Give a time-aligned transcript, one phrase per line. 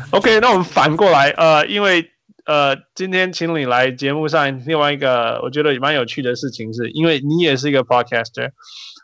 [0.12, 2.10] OK，那我们反过来，呃，因为
[2.44, 8.50] 呃，今天请你来节目上，另外一个我觉得也蛮有趣的事情是，因为你也是一个 podcaster，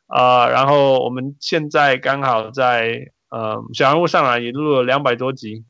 [0.06, 5.64] 啊、呃，然后我们现在刚好在呃小人物上来也录了两百多集，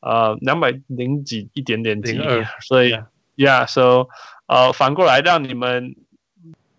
[0.00, 2.18] 呃，两百零几一点点集，
[2.60, 2.98] 所以
[3.36, 4.08] Yeah，so
[4.46, 5.94] 呃，反过来让你们，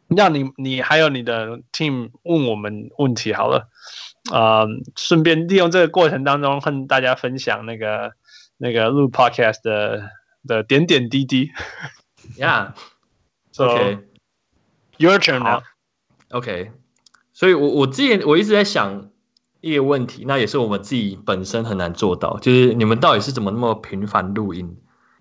[0.08, 3.70] 让你你还有你的 team 问我们问题好了。
[4.32, 8.14] 啊、呃，顺便利用这个过程当中，和大家分享那个
[8.58, 10.10] 那个录 podcast 的
[10.48, 11.52] 的点点滴滴。
[12.38, 13.90] Yeah，OK，Your
[15.20, 15.64] turn now。
[16.30, 16.72] OK，
[17.34, 19.10] 所以我我之前我一直在想
[19.60, 24.78] 一个问题，那也是我们自己本身很难做到，就是你们到底是怎么那么频繁录音？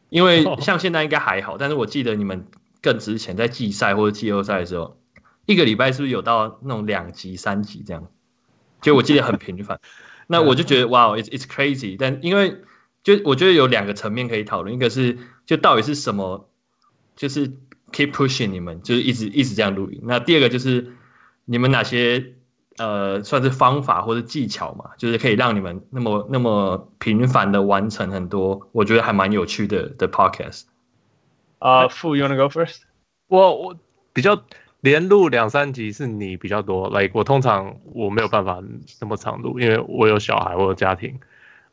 [0.08, 2.46] 因为 像现在应该还好，但是我记得你们
[2.80, 4.96] 更之前在季赛或者季后赛的时候，
[5.44, 8.08] 一个礼拜是不是有到那种两集、三集这样？
[8.82, 9.80] 就我记得很频繁，
[10.26, 11.96] 那我就觉得哇，it's it's crazy。
[11.98, 12.58] 但因为
[13.02, 16.48] 就我觉得有两个层面可以讨论，一个是就到底是什么，
[17.16, 17.48] 就是
[17.92, 20.00] keep pushing 你们，就是一直一直这样录音。
[20.02, 20.92] 那第二个就是
[21.44, 22.34] 你们哪些
[22.76, 30.64] 呃算是方法或者技巧嘛，就是可以让你们那么那么频繁的完成很多，我觉得还蛮有趣的的 podcast。
[31.58, 32.82] 啊、uh,，Fu，you wanna go first？
[33.28, 33.76] 我我
[34.12, 34.42] 比较。
[34.82, 38.60] 连录两三集是你比较多，like 我通常我没有办法
[39.00, 41.20] 那么长录，因为我有小孩，我有家庭，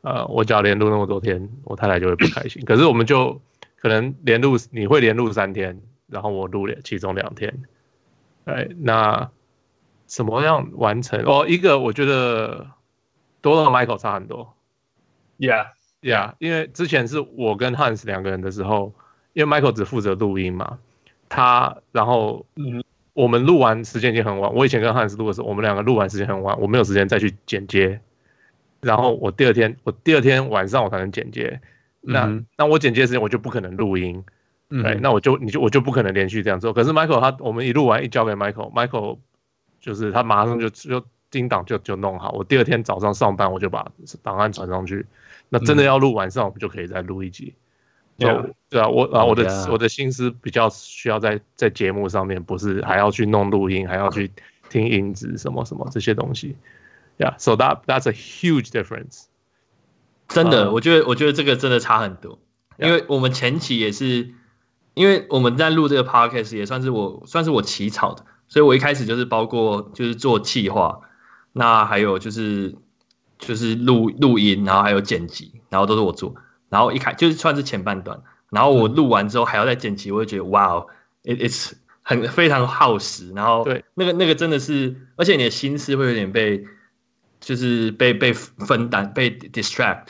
[0.02, 2.64] 呃，我只要连录那么多天，我太太就会不开心。
[2.70, 3.42] 可是我们就
[3.78, 7.64] 可能连录，你会连录三天，然后我录了其中两天，
[8.46, 9.32] 哎，那
[10.06, 11.24] 怎么样完成？
[11.26, 12.68] 哦，一个我觉得
[13.42, 14.54] 多了 Michael 差很多
[15.40, 15.70] ，Yeah
[16.04, 18.94] Yeah，因为之前是我跟 Hans 两个人的时候，
[19.34, 20.78] 因为 Michael 只负责录音嘛，
[21.28, 22.84] 他然后嗯。
[23.20, 24.54] 我们录完时间已经很晚。
[24.56, 28.00] 我以前跟汉斯录的时候，我们两个录完时间很晚，我没有时间再去剪接。
[28.80, 31.60] 然后我第二天，我第二天晚上我才能剪接。
[32.00, 34.24] 那、嗯、那我剪接时间我就不可能录音。
[34.70, 36.72] 嗯，那我就你就我就不可能连续这样做。
[36.72, 39.18] 可是 Michael 他我们一录完一交给 Michael，Michael
[39.82, 42.32] 就是他马上就就钉档就就弄好。
[42.32, 43.92] 我第二天早上上班我就把
[44.24, 45.06] 档案传上去。
[45.50, 47.54] 那真的要录晚上我们就可以再录一集。
[48.20, 48.54] Yeah.
[48.70, 54.32] 对啊，我啊，我的我的心思比较需要在在节目上面，不是还要去弄录音，还要去
[54.70, 56.56] 听音质什么什么这些东西。
[57.18, 59.24] Yeah，so that that's a huge difference。
[60.28, 62.38] 真的，我觉得我觉得这个真的差很多，
[62.78, 64.36] 因为我们前期也是，
[64.94, 71.00] 因为我们在录这个 podcast 也算是我算是我起草的，所以我一开始就是包括就是做企划，
[71.54, 72.76] 那还有就是
[73.40, 76.36] 就是录录音，然后还有剪辑，然后都是我做。
[76.70, 78.22] 然后一开就是算是前半段，
[78.52, 80.88] 然后我录完之后还要再剪辑，我就觉得哇哦
[81.24, 83.32] ，it it's 很非常耗时。
[83.34, 86.64] 然后对那个那个真的是，而且你的心思会有点被，
[87.40, 90.10] 就是被被分担被 distract。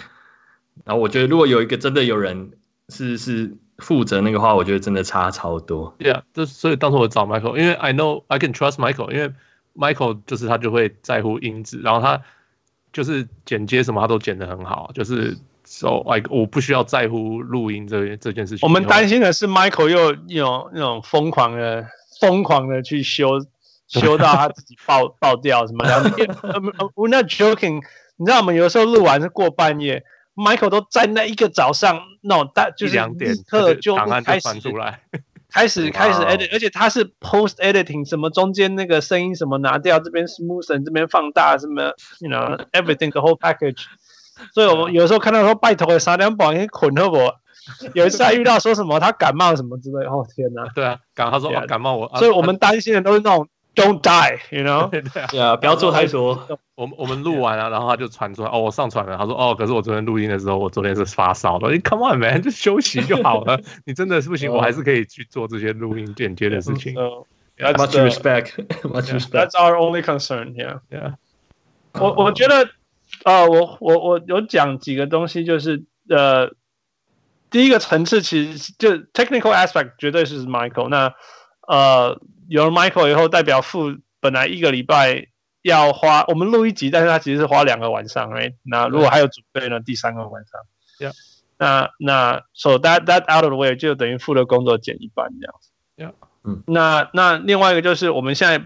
[0.84, 2.52] 然后我觉得如果有一个真的有人
[2.90, 5.96] 是是负责那个话，我觉得真的差超多。
[6.00, 9.34] Yeah，就所以当时我找 Michael，因为 I know I can trust Michael，因为
[9.76, 12.22] Michael 就是他就会在乎音质，然后他
[12.92, 15.38] 就是剪接什么他都剪得很好，就是。
[15.72, 18.68] So like 我不需要在乎录音这这件事情。
[18.68, 21.86] 我们担心的是 Michael 又有那种疯狂的、
[22.20, 23.40] 疯狂的去修，
[23.88, 26.10] 修到他自己爆爆掉什么的。
[26.96, 27.84] We're not joking，
[28.18, 30.04] 你知道我们有时候录完是过半夜
[30.36, 35.02] ，Michael 都在那一个早上那种大就是两点刻就开始出来，
[35.52, 43.84] 开始 开始 edit，而且他是 post editing，什么中间那个声音什么拿掉，这边 smoothen，这边放大什么，you know everything the whole package。
[44.54, 47.36] 所以，我们有时候看到说拜托三两宝，你捆着我。
[47.94, 50.66] 有一次还遇到说什么他感冒什么之类，哦天哪！
[50.74, 52.12] 对啊，感他说感冒我。
[52.16, 54.90] 所以我们担心的都是那种 don't die，you know？
[55.30, 56.48] 对啊，不要做太多。
[56.74, 59.16] 我们我们录完了，然后他就传出来，哦，我上传了。
[59.16, 61.70] 他说，哦，可是我昨天录音的时候，我昨天是发烧的。
[61.70, 63.60] 你 come on man，就休息就好了。
[63.86, 66.96] 你真的是不行，我还是可以去做这些录音剪接的事情。
[66.96, 69.32] Much respect，much respect。
[69.32, 71.14] That's our only concern，yeah，yeah。
[71.94, 72.68] 我我觉得。
[73.24, 76.54] 啊、呃，我我我有讲几个东西，就是呃，
[77.50, 80.88] 第一个层次其实就 technical aspect 绝对是 Michael。
[80.88, 81.14] 那
[81.68, 85.28] 呃，有了 Michael 以后，代表付本来一个礼拜
[85.62, 88.54] 要花我们录一集，但是他其实是花两个晚上，right？
[88.64, 91.14] 那如果还有准备呢，第三个晚上，yeah。
[91.58, 96.14] 那那 so that that out of the way 就等于付的工作减一半这样子，yeah。
[96.44, 98.66] 嗯，那那另外一个就是我们现在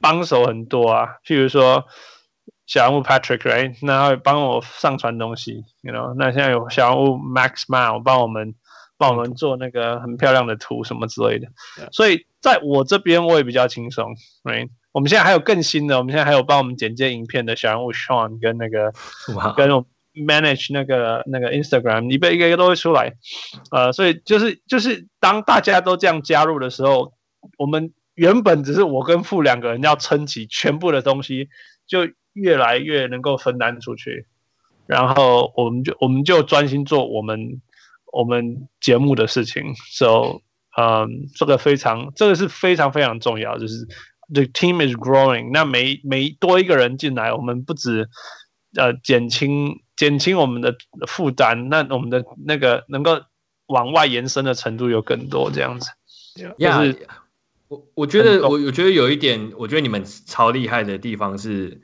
[0.00, 1.86] 帮手很多啊，譬如说。
[2.70, 3.74] 小人物 Patrick，right？
[3.82, 6.14] 那会帮我上传东西，you know？
[6.14, 8.54] 那现在有小人物 Max Man 帮我们
[8.96, 11.48] 帮我们做那个很漂亮的图什么之类的。
[11.90, 14.14] 所以在我这边我也比较轻松
[14.44, 14.68] ，right？
[14.92, 18.92] 我们现在还有更新的，我们现在还有帮我们剪接影片的小人物 Sean 跟那个.
[19.56, 19.68] 跟
[20.12, 23.14] manage 那个那个 Instagram，一个一个一个都会出来，
[23.70, 27.12] 呃，所以就是就是当大家都这样加入的时候，
[27.56, 31.48] 我们原本只是我跟傅两个人要撑起全部的东西，
[31.86, 32.00] 就
[32.32, 34.26] 越来越能够分担出去，
[34.86, 37.60] 然后我们就我们就专心做我们
[38.12, 40.40] 我们节目的事情，so，
[40.76, 43.86] 嗯，这个非常这个是非常非常重要，就是
[44.32, 48.08] the team is growing，那每每多一个人进来，我们不止。
[48.76, 50.76] 呃，减轻减轻我们的
[51.08, 53.20] 负担，那我们的那个能够
[53.66, 55.90] 往外延伸的程度有更多，这样子。
[56.36, 57.08] 就是，
[57.66, 61.80] 我我觉得我我觉得有一点，我觉得你们超厉害的地方是，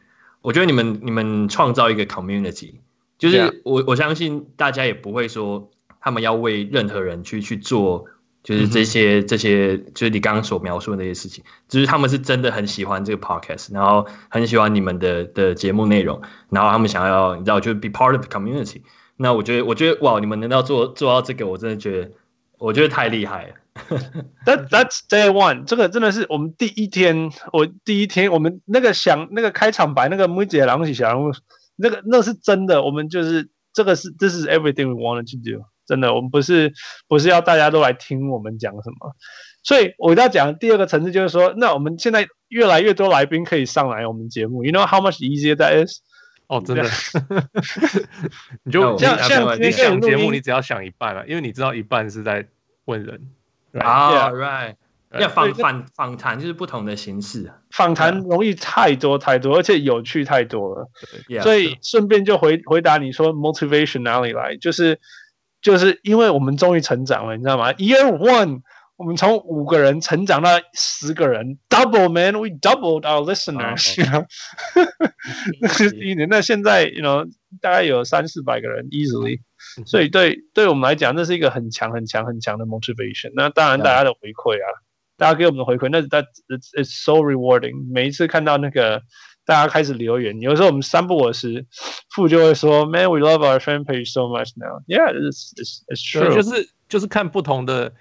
[0.46, 2.74] 我觉得你们你们创造一个 community，
[3.18, 5.70] 就是我我相信大家也不会说
[6.00, 8.06] 他们要为任何人去去做。
[8.44, 18.82] 就是这些这些，就是你刚刚所描述的那些事情，就是他们是真的很喜欢这个 podcast，然后很喜欢你们的的节目内容，然后他们想要你知道，就是 be part of the community。
[19.16, 22.12] 那我觉得，我觉得哇，你们能到做做到这个，我真的觉得，
[22.58, 23.54] 我觉得太厉害了。
[24.44, 31.16] That that's day one，这个真的是我们第一天，我第一天我们那个想那个开场白那个木姐狼起小
[31.76, 35.64] 那个那是真的，我们就是这个是 this is everything we wanted to do。
[35.86, 36.72] 真的，我们不是
[37.06, 39.14] 不是要大家都来听我们讲什么，
[39.62, 46.00] 所以我要讲第二个层次就是说，那我们现在越来越多来宾可以上来我们节目，You know how much easier that is？
[46.48, 46.88] 哦，真的，
[48.64, 52.48] 你就像像你想节目，你只要想一半了，因为你知道一半是在
[52.84, 53.20] 问人
[53.80, 54.74] 啊，Right？
[55.18, 60.88] 要访访访谈就是不同的形式，访谈容易太多太多，而且有趣太多了，
[61.42, 65.00] 所以顺便就回回答你说 motivation 哪里来，就是。
[65.62, 68.60] 就是因为我们终于成长了，你知道吗？Year one，
[68.96, 73.96] 我们从五个人成长到十个人，double man，we doubled our listeners。
[75.60, 77.28] 那是第一年，那现在，you know，
[77.60, 79.40] 大概有三四百个人，easily。
[79.84, 83.32] 所以对对我们来讲，那是一个很强、很强、很强的 motivation。
[83.34, 84.68] 那当然，大家的回馈啊，
[85.16, 87.92] 大家给我们的回馈，那是在 it's it's so rewarding。
[87.92, 89.02] 每一次看到那个。
[89.48, 91.66] 大家开始留言，有时候我们三不五时，
[92.10, 96.34] 傅就会说：“Man, we love our fan page so much now.” Yeah, it's it's it's true.
[96.34, 97.94] 就是就是看不同的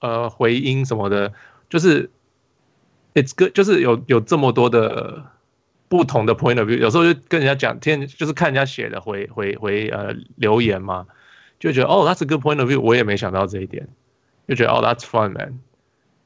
[0.00, 1.32] 呃回音什么的，
[1.70, 2.10] 就是
[3.14, 5.24] it's good，就是有有这么多的
[5.92, 6.78] 不同的 point of view。
[6.78, 11.06] 有时候就跟人家讲，天就是看人家写的回回回呃留言嘛，
[11.60, 12.80] 就觉得哦，that's a good point of view。
[12.80, 13.86] 我也没想到这一点，
[14.48, 15.60] 就觉得哦，that's fun, man。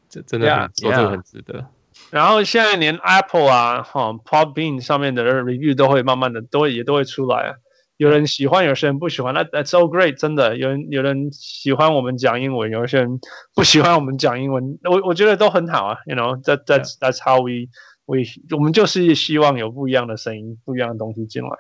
[0.09, 1.67] 这真的很做这个很值得。
[2.11, 7.55] 然后现在连 Apple 啊，哈，Podbean 上面的 review 都会慢慢的都会也都会出来啊。
[7.97, 9.35] 有人喜欢，有些人不喜欢。
[9.35, 10.57] 那 That's so great，真的。
[10.59, 13.19] 有人有人喜欢我们讲英文，有些人
[13.55, 14.79] 不喜欢我们讲英文。
[14.85, 15.97] 我我觉得都很好啊。
[16.05, 17.69] You know that that's that's how we
[18.06, 18.20] we
[18.56, 21.50] 我们就是希望有不一样的声音，不一样的东西进来。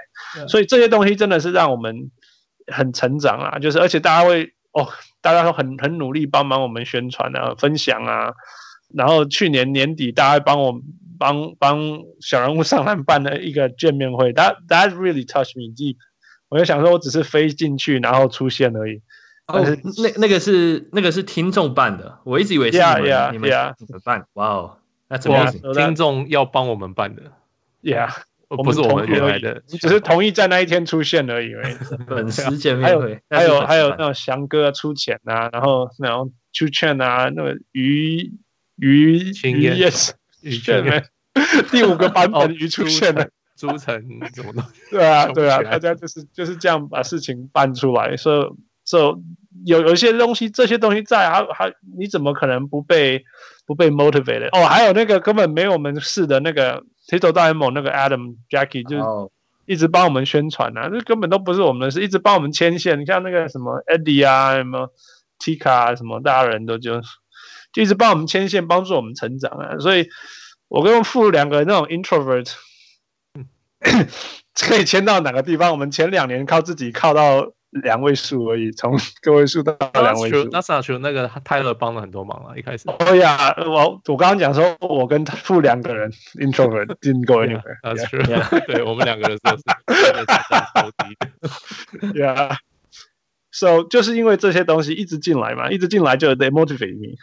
[0.48, 2.10] 所以这些东西真的是让我们
[2.72, 3.58] 很成长啊。
[3.58, 4.88] 就是而且大家会哦，
[5.20, 8.32] 大家都很很努力帮忙我们宣传啊，分享啊。
[8.94, 10.80] 然后去年年底，大家帮我
[11.18, 15.96] 帮帮小人物上篮办了一个见面会，That that really touched me deep。
[16.48, 19.02] 我就想说，我只是飞进去，然后出现而已。
[19.48, 19.60] 哦，
[20.02, 24.26] 那那个是那个是听众办的，我一直以为是你们 yeah, yeah, 你们办？
[24.34, 24.78] 哇哦，
[25.08, 27.22] 那怎么听众要帮我们办的
[27.82, 28.10] ？Yeah，
[28.48, 31.54] 不是我们原来的，你只是同意在那一天出现而已。
[32.08, 38.32] 粉丝见面会，还有还有还有那种翔哥出钱啊，然后然后出券啊，那个鱼。
[38.78, 40.10] 鱼鱼 yes，
[40.42, 41.02] 鱼券
[41.70, 44.62] 第五个版本鱼出现了，朱晨怎么弄？
[44.90, 48.40] 对啊对啊，大家就是就是这样把事情办出来，所以
[48.86, 53.22] 所以有有一些东西，这些东西在，还还你怎么可能不被
[53.66, 54.48] 不被 motivated？
[54.56, 59.30] 哦，还有那个根本没有我们事的那个铁头大联盟那个 Adam Jackie 就
[59.66, 62.98] 一直帮我们宣传啊，这根本都不是我们的事，一直帮我们牵线。
[62.98, 64.90] 你像那个什么 Eddie 啊，什么
[65.38, 67.02] Tika 啊，什么大家人都就。
[67.72, 69.76] 就一直帮我们牵线，帮助我们成长啊！
[69.80, 70.08] 所以，
[70.68, 72.54] 我跟傅两个人那种 introvert，
[74.58, 75.72] 可以牵到哪个地方？
[75.72, 77.52] 我们前两年靠自己靠到
[77.82, 80.48] 两位数而已，从 个位数到两位数。
[80.50, 82.56] 那上去那个泰勒帮了很多忙啊！
[82.56, 82.88] 一开始。
[82.88, 87.78] 哦呀，我我刚刚讲说，我跟傅两个人 introvert didn't go anywhere。
[87.82, 88.66] That's true。
[88.66, 91.16] 对我们两个人都是超低。
[92.18, 97.16] Yeah，so 就是因为这些东西一直进来嘛，一直进来就 they motivate me。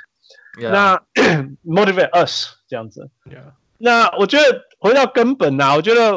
[0.59, 0.69] Yeah.
[0.69, 1.01] 那
[1.65, 3.53] motivate us 这样子，Yeah.
[3.79, 6.13] 那我觉得回到根本啊，我觉得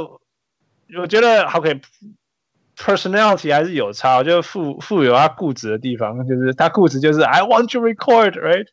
[0.99, 1.83] 我觉得 OK，personality、
[2.79, 4.17] okay, 还是有差。
[4.17, 8.67] 我觉得傅傅有他固执的地方，就是他固执就是 I want to record，right？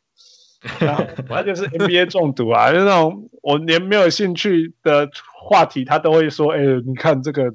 [0.80, 5.08] 然后他就是 NBA 中毒啊，就是那种我连没有兴趣的
[5.48, 7.52] 话题，他都会说，哎，你看这个。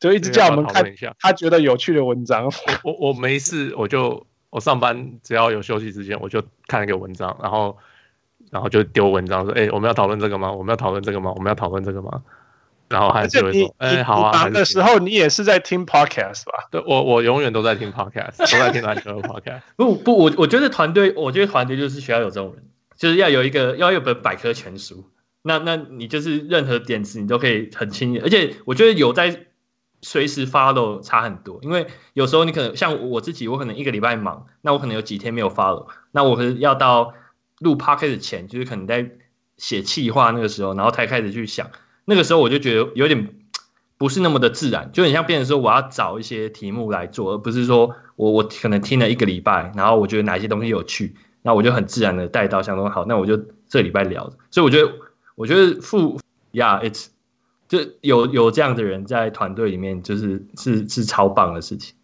[0.00, 0.84] 就一直叫我们看
[1.20, 2.50] 他觉得有趣的文章。
[2.82, 7.78] 我我没事，我就我上班只要有休息时间，我就看一个文章，然后
[8.50, 10.50] 然后就丢文章说：“哎，我们要讨论这个吗？
[10.50, 11.30] 我们要讨论这个吗？
[11.36, 12.20] 我们要讨论这个吗？”
[12.92, 16.68] 然后还是会说：“哎，好啊。”忙的时候你也是在听 podcast 吧？
[16.70, 19.62] 对，我我永远都在听 podcast，都在听篮球的 podcast。
[19.76, 22.64] 不不，我我觉得团队，我觉得团队就是需要有这种人，
[22.96, 25.08] 就是要有一个要有本百科全书。
[25.42, 29.46] 那那你就是任何点子你都可以很轻易，而且我觉得有在
[30.00, 37.14] 随时 follow 差很多，因为有时候你可能像我自己，我可能一个礼拜忙，那我可能有几天没有 follow，那我可能要到
[37.58, 39.10] 录 podcast 前，就是可能在
[39.56, 41.70] 写企划那个时候，然后才开始去想。
[42.04, 43.34] 那个时候我就觉得有点
[43.96, 54.32] 不是那么的自然，就很像变成说我要找一些题目来做，而不是说我我可能听了一个礼拜，然后我觉得哪些东西有趣，那我就很自然的带到想说好，那我就这礼拜聊。
[54.50, 54.92] 所以我觉得
[55.36, 56.18] 我觉得副
[56.50, 57.06] 呀，yeah，it's
[57.68, 61.94] 就有有这样的人在团队里面，就是是是超棒的事情。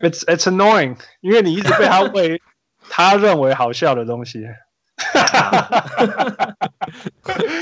[0.00, 2.40] It's it's annoying，因为你一直被他喂
[2.88, 4.44] 他认为好笑的东西。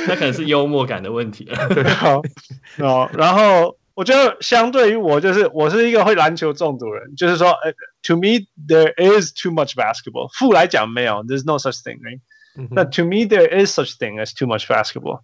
[0.06, 1.48] 那可能是幽默感的问题。
[1.96, 2.22] 好，
[2.78, 7.54] 哦，然后我觉得相对于我，就是我是一个会篮球中毒人，就是说
[8.02, 10.28] ，to me there is too much basketball。
[10.38, 12.20] 负来讲没有，there's no such thing，right？
[12.70, 15.20] 那 to me there is such thing as too much basketball。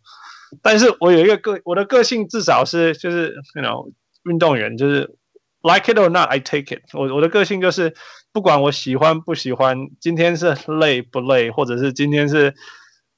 [0.62, 3.90] 但是我有一个个，我的个性至少是就是，you know，
[4.24, 5.16] 运动员就是
[5.65, 6.83] like it or not，I take it。
[6.93, 7.93] 我我的个性就是。
[8.33, 12.55] 不管我喜欢不喜欢，今天是累不累，或者是今天是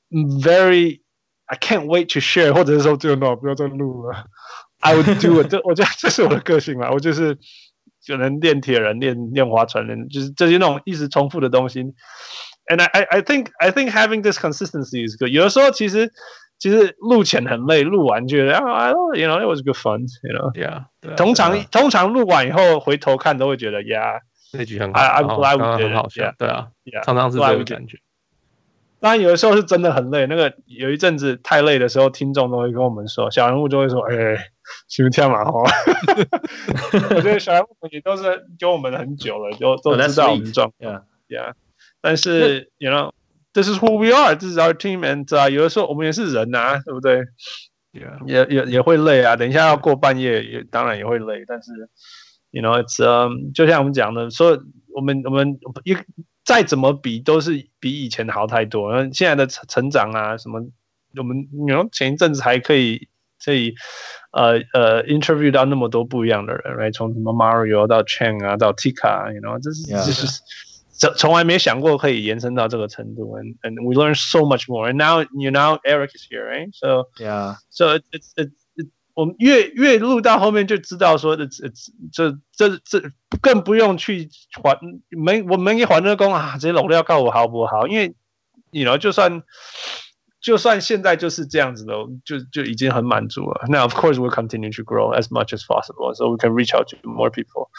[0.09, 1.01] very
[1.45, 4.25] I can't wait to share，或者是说这个 no 不要再录了，
[4.79, 5.51] I would do it。
[5.51, 7.37] 这我觉得这是我的个性嘛，我就是
[8.01, 11.83] 就能练铁人、练练划船人，就是这些那种一直重复的东西。
[12.65, 15.29] And I I think I think having this consistency is good。
[15.29, 16.11] 有的时候其实
[16.58, 21.16] 其实录前很累，录完觉得啊，I don't you know it was good fun，you know，yeah。
[21.16, 24.20] 通常通常录完以后回头看都会觉得，yeah。
[24.52, 26.68] 那句很好，刚刚很好笑，对啊，
[27.04, 27.98] 常常是这种感觉。
[29.00, 30.26] 当然，有的时候是真的很累。
[30.26, 34.16] 那个有一阵子太累的时候，听众都会跟我们说，小人物就会说：“哎，
[34.88, 35.52] 是不是跳马哈？”
[37.14, 41.04] 我觉得小人物也都是跟我们很久了，就都知道我们状况。
[41.28, 41.52] Yeah，
[42.00, 42.90] 但是，you
[43.62, 47.20] know，this is who we are，this is our team，and 啊，有的时候我们也是人呐，对不对
[47.92, 49.36] ？Yeah，也也也会累啊。
[49.36, 51.72] 等一下要过半夜，也当然也会累，但是。
[52.50, 54.58] You know, it's um，就像我们讲的，说
[54.94, 55.94] 我们我们一
[56.46, 58.90] 再怎么比都是比以前好太多。
[58.90, 60.62] 然后现在的成成长啊，什么
[61.18, 63.06] 我们你 know 前一阵子还可以
[63.44, 63.74] 可以
[64.32, 66.94] 呃呃 interview 到那么多不一样的人，right？
[66.94, 70.10] 从什么 Mario 到 Chen 啊，到 Tika，you know，这是这 Yeah.
[70.10, 70.40] 是
[70.97, 73.37] 从从来没想过可以延伸到这个程度。
[73.37, 74.89] And and we learn so much more.
[74.89, 76.69] And now you know Eric is here, right?
[76.73, 77.55] So yeah.
[77.69, 78.51] So it's it's
[79.15, 81.69] 我们越越录到后面就知道说的这
[82.11, 83.11] 这这这
[83.41, 84.27] 更不用去
[84.63, 87.87] 还没我们一还这工啊，这些容量告我好不好？
[87.87, 88.15] 因为
[88.71, 89.43] 你 you know 就算
[90.41, 91.93] 就算现在就是这样子的，
[92.25, 93.65] 就就已经很满足了。
[93.69, 96.87] 那 of course we'll continue to grow as much as possible, so we can reach out
[96.89, 97.69] to more people.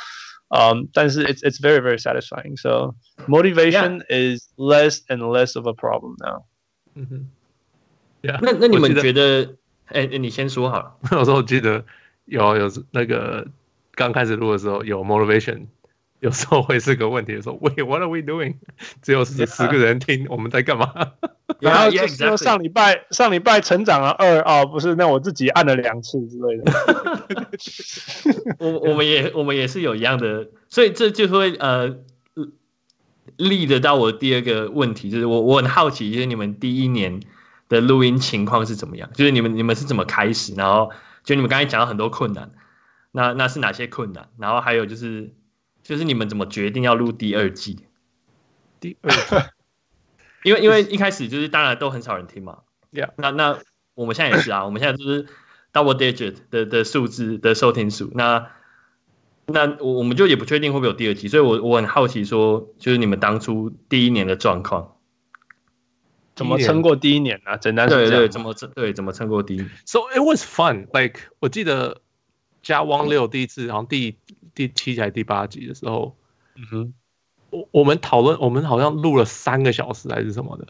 [0.49, 2.57] Um, 但是 it's it's very very satisfying.
[2.57, 2.95] So
[3.27, 4.35] motivation Yeah.
[4.35, 6.45] is less and less of a problem now.
[6.95, 7.27] 嗯哼，
[8.23, 8.39] Yeah.
[8.41, 9.57] 那那你们觉得？
[9.87, 10.97] 哎，你先说好了。
[11.13, 11.85] 有时候我记得
[12.25, 13.47] 有有那个
[13.93, 15.67] 刚开始录的时候有 motivation，
[16.20, 18.56] 有时候会是个问题，说 Wait, what are we doing？
[19.02, 20.94] 只有十十个人听，我们在干嘛？
[21.60, 26.72] 然后就说上礼拜上礼拜成长了二哦，不是，那我自己按了两次之类的。
[28.60, 31.98] 我我们也我们也是有一样的，所以这就会呃
[33.38, 37.20] 立得到我第二个问题，就是我我很好奇，就是你们第一年。
[37.70, 39.12] 的录音情况是怎么样？
[39.14, 40.56] 就是你们你们是怎么开始？
[40.56, 40.90] 然后
[41.24, 42.50] 就你们刚才讲了很多困难，
[43.12, 44.28] 那那是哪些困难？
[44.40, 45.36] 然后还有就是
[45.90, 47.80] 就是你们怎么决定要录第二季？
[48.80, 49.18] 第二季，
[50.46, 52.60] 因为因为一开始就是当然都很少人听嘛。
[52.92, 53.10] Yeah.
[53.18, 53.58] 那那
[53.96, 55.26] 我们现在也是啊，我们现在就是
[55.74, 58.12] double digit 的的数字的收听数。
[58.14, 58.52] 那
[59.48, 64.96] 那我我们就也不确定会不会有第二季，所以我我很好奇说，就是你们当初第一年的状况。
[66.36, 67.58] 怎么撑过第一年呢、啊？
[67.58, 68.70] 简单说，对对，怎么撑？
[68.76, 70.86] 对，怎么撑过第一年？So it was fun.
[70.94, 72.02] Like 我记得
[72.62, 74.20] 加汪六第一次，然后第
[74.60, 76.18] 第七集还是第八集的时候，
[76.56, 76.94] 嗯哼，
[77.50, 80.68] 我我们讨论，我们好像录了三个小时还是什么的。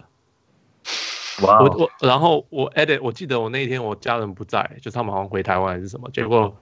[1.41, 1.69] 哇 Wow！
[1.69, 6.55] 我我然后我 edit，我记得我那一天我家人不在，就他们好像回台湾还是什么，结果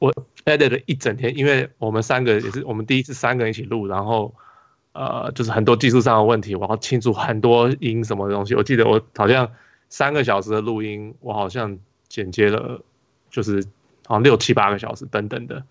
[0.00, 0.12] 我
[0.44, 4.34] edit 了一整天，因为我们三个也是我们第一次三个人一起录，然后。
[4.94, 8.54] 呃，就是很多技术上的问题，我要清除很多音什么的东西。
[8.54, 9.50] 我记得我好像
[9.88, 12.78] 三个小时的录音，我好像剪接了，
[13.30, 13.64] 就是
[14.04, 15.64] 好像六七八个小时等等的。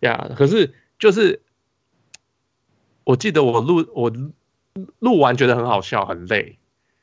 [0.00, 1.42] 呀，可是就是
[3.04, 4.12] 我记得我录我
[4.98, 6.58] 录完觉得很好笑，很累，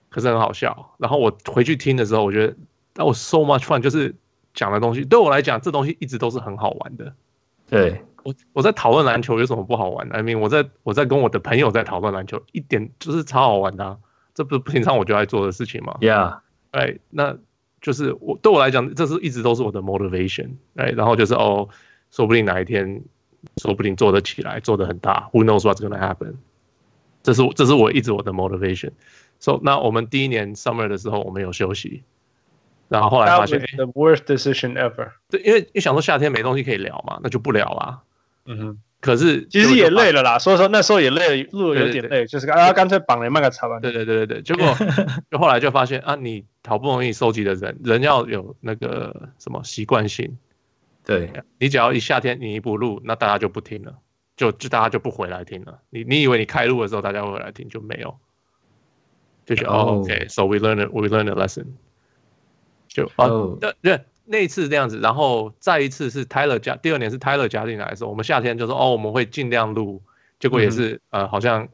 [0.09, 0.95] 可是很好笑。
[0.99, 2.55] 然后我回去听的时候，我觉得
[2.95, 4.15] 那我 so much fun，就是
[4.53, 7.13] 讲的东西对我来讲，这东西一直都是很好玩的。
[7.69, 8.03] 对。
[8.23, 13.97] 我我在讨论篮球有什么不好玩的？I mean，我在我在跟我的朋友在讨论篮球，一点就是超好玩的啊，
[14.33, 16.39] 这不是平常我就爱做的事情吗？Yeah，
[16.71, 17.37] 哎，那
[17.79, 21.69] 就是我对我来讲，这是一直都是我的 motivation，哎，然后就是哦，
[22.17, 23.03] 说不定哪一天，
[23.57, 26.33] 说不定做得起来，做得很大，Who knows what's gonna happen？
[27.21, 28.93] 这是这是我一直我的 motivation。
[29.39, 32.01] So，那我们第一年 summer 的时候，我们有休息。
[32.89, 35.11] 然后后来发现 the worst decision ever。
[35.29, 37.99] 对，因为你想说夏天没东西可以聊嘛，那就不聊啦。
[38.45, 40.39] 嗯哼，可是其实也累了啦。
[40.39, 43.79] 所以说那时候也累了，路有点累，就是啊，干脆绑了卖个茶吧。
[43.79, 44.75] 对对对对对，结果
[45.29, 50.35] 就后来就发现啊，你好不容易收集的人，人要有那个什么习惯性。
[51.07, 53.97] 对，你只要一夏天你一不录，那大家就不听了，
[54.35, 55.79] 就就大家就不回来听了。
[55.89, 58.19] 你你以为你开录的时候大家会回来听，就没有。
[59.45, 61.67] 就是哦、oh.，OK，so、okay, we learn it, we learn a lesson。
[62.89, 70.01] 就哦，对对，那一次这样子，然后再一次是 Tyler 加，第二年是 Tyler 加进来的时候，我们夏天就说哦，我们会尽量录，
[70.37, 71.69] 结果也是、嗯、呃，好像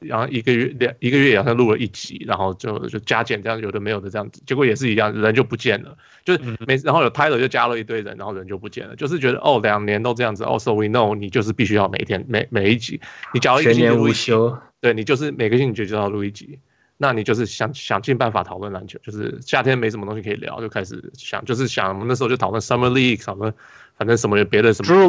[0.00, 13.00] 然后一个月两一个月好像录了一集，然后就就加减这样有的没有的这样子，结果也是一样，人就不见了，就是每然后有 Tyler 就加了一堆人，然后人就不见了，就是觉得哦，两年都这样子，哦，so we know 你就是必须要每天每每一集，
[13.34, 14.32] 你假如一个星期录一集，
[14.80, 16.58] 对你就是每个星期就要录一集。
[17.02, 23.54] 那你就是想想尽办法讨论篮球，就是夏天没什么东西可以聊，就开始想，就是想我们那时候就讨论 Summer League，讨论
[23.96, 25.06] 反正什么别的什么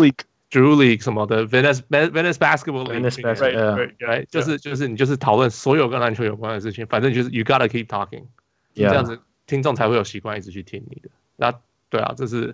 [0.51, 8.25] Drew League 什么的，Venice Venice Basketball League，对对对，就是就是你就是讨论所有跟篮球有关的事情，反正就是 You gotta keep talking，
[8.75, 11.09] 这样子听众才会有习惯一直去听你的。
[11.37, 11.53] 那
[11.89, 12.53] 对啊，这是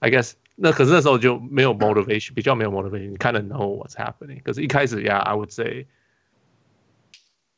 [0.00, 4.42] I guess 那可是那时候就没有 motivation，比较没有 motivation，你看得 know what's happening。
[4.42, 5.86] 可是一开始呀，I would say。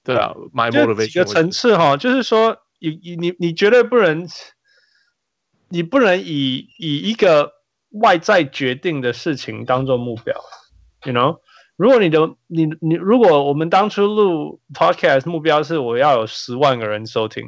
[0.04, 4.26] 对啊，my motivation 几个层次哈，就是说，你你你你绝对不能，
[5.68, 7.52] 你不能以以一个
[7.90, 10.34] 外在决定的事情当做目标
[11.04, 11.40] ，you know？
[11.76, 17.44] 如果你的你你如果我们当初录 podcast 目标是我要有十万个人收听，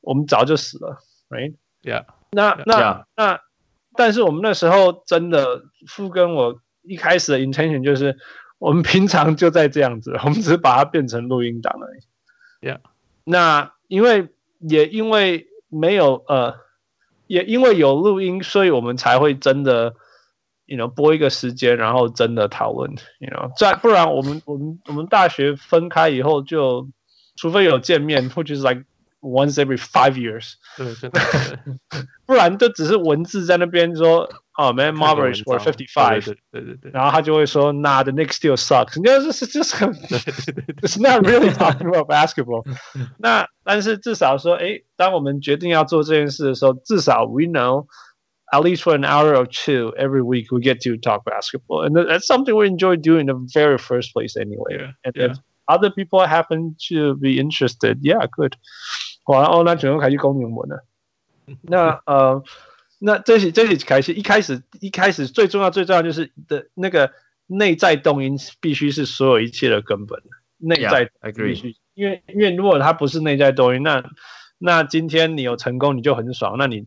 [0.00, 0.98] 我们早就死了
[1.30, 3.40] ，right？Yeah，那那.那，
[3.94, 8.16] 但是我们那时候真的，富跟我一开始的 intention 就是。
[8.60, 12.68] 我们平常就在这样子，我们只是把它变成录音档而已。
[12.68, 12.80] Yeah，
[13.22, 16.56] 那因为也因为没有呃，
[17.28, 19.94] 也因为有录音，所以我们才会真的
[20.66, 26.88] ，you know，播一个时间，然后真的讨论，you know，再不然我们我们我们大学分开以后就，
[27.36, 28.84] 除非有见面，或者是 like
[29.21, 34.29] once every five years，对对对，不然就只是文字在那边说。
[34.55, 38.99] 哦、oh,，Man Marbury scored fifty five，对对对对，然后他就会说，Nah, the Knicks still sucks。
[38.99, 42.63] 你看，这是这是很，It's not really talking about basketball。
[43.17, 47.87] 那但是至少说，哎，当我们决定要做这件事的时候，至少 we know
[48.51, 51.95] at least for an hour or two every week we get to talk basketball, and
[51.95, 54.77] that's something we enjoy doing in the very first place anyway.
[54.77, 55.31] Yeah, and yeah.
[55.31, 55.37] if
[55.67, 58.55] other people happen to be interested, yeah, good。
[59.34, 60.84] 好，哦，那整个开始讲英文了。
[61.62, 62.42] 那 呃。
[63.00, 67.12] 那这些这些开始一开始一开始最重要最重要就是的那个
[67.46, 70.20] 内在动因必须是所有一切的根本，
[70.56, 74.02] 内在必须，yeah, 因为因为如果它不是内在动因，那
[74.58, 76.84] 那今天你有成功你就很爽，那你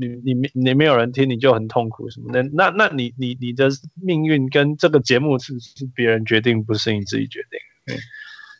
[0.00, 3.68] 你你没你没有人听你就很痛苦什么的，那那你你你的
[4.02, 8.00] 命运跟这个节目是是别人决定，不是你自己决定，嗯，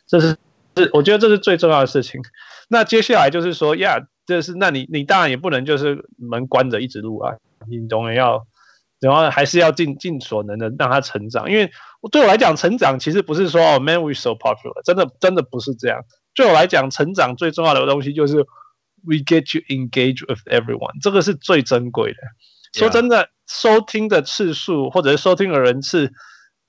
[0.07, 0.37] 这是
[0.75, 2.21] 是我觉得这是最重要的事情。
[2.69, 4.05] 那接下来就是说，Yeah。
[4.25, 7.35] 就是，那你你当然也不能就是门关着一直录啊，
[7.69, 8.47] 你总也要，
[9.01, 11.51] 然后还是要尽尽所能的让他成长。
[11.51, 11.69] 因为
[12.09, 16.05] 对我来讲，成长其实不是说哦，Man we so popular，真的真的不是这样。
[16.33, 18.37] 对我来讲，成长最重要的东西就是
[19.03, 22.19] we get to engage with everyone，这个是最珍贵的。
[22.71, 26.13] 说真的，收听的次数或者是收听的人次，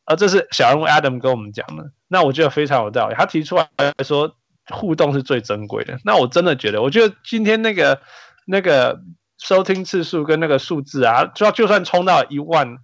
[0.05, 3.15] 啊，这是小人物 Adam 跟我们讲的，那我觉得非常有道理。
[3.15, 3.69] 他提出来
[4.05, 4.35] 说。
[4.73, 5.99] 互动是最珍贵的。
[6.07, 8.01] 那我真的觉得，我觉得今天那个
[8.47, 8.99] 那个
[9.39, 12.79] 收听次数跟那个数字啊，就就算冲到一万，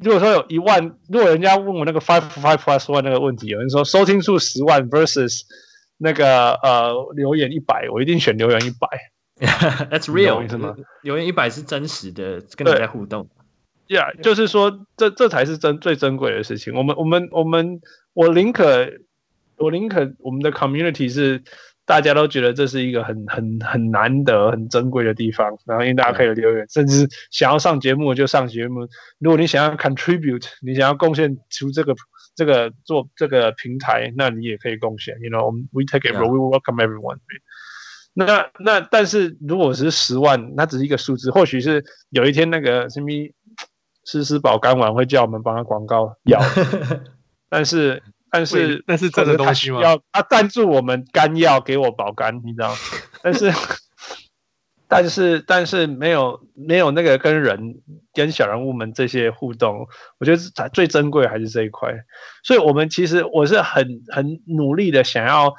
[0.00, 5.42] 如果说有一万，如果人家问我那个 five five plus one 那个问题，有人说收听数十万 versus
[5.98, 8.88] 那个呃留言一百，我一定选留言一百。
[9.90, 10.74] That's real，是吗？
[11.02, 13.28] 留言一百是真实的，跟你在互动。
[13.88, 16.74] Yeah，就是说这这才是真最珍贵的事情。
[16.74, 17.80] 我们我们我们
[18.12, 18.90] 我宁可。
[19.58, 21.42] 我宁可我们的 community 是
[21.86, 25.56] 大家都觉得这是一个很很很难得、很珍贵的地方。
[25.64, 28.86] 然后因为大家可以留言，甚至想要上节目就上节目。
[29.18, 31.94] 如果你想要 contribute，你想要贡献出这个
[32.34, 35.18] 这个做这个平台，那你也可以贡献。
[35.22, 37.16] You know, we take it, we welcome everyone.
[38.12, 41.30] 那那但是如果是十万，那只是一个数字。
[41.30, 43.06] 或许是有一天那个什么
[44.06, 46.40] 丝丝保肝丸会叫我们帮他广告药，
[47.50, 49.82] 但是但是但是真的东西吗？
[49.82, 52.72] 要他赞助我们肝药给我保肝，你知道？
[53.22, 53.52] 但是
[54.88, 57.82] 但是但是没有没有那个跟人
[58.14, 59.86] 跟小人物们这些互动，
[60.18, 61.92] 我觉得最珍贵还是这一块。
[62.42, 65.54] 所以我们其实我是很很努力的想要，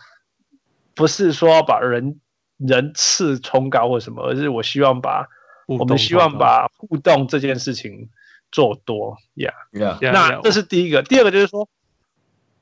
[0.95, 2.19] 不是说要把人。
[2.59, 5.27] 人次冲高或什么，而是我希望把
[5.67, 8.09] 我们希望把互动这件事情
[8.51, 11.03] 做多，Yeah，Yeah，那这是第一个。
[11.03, 11.67] 第二个就是说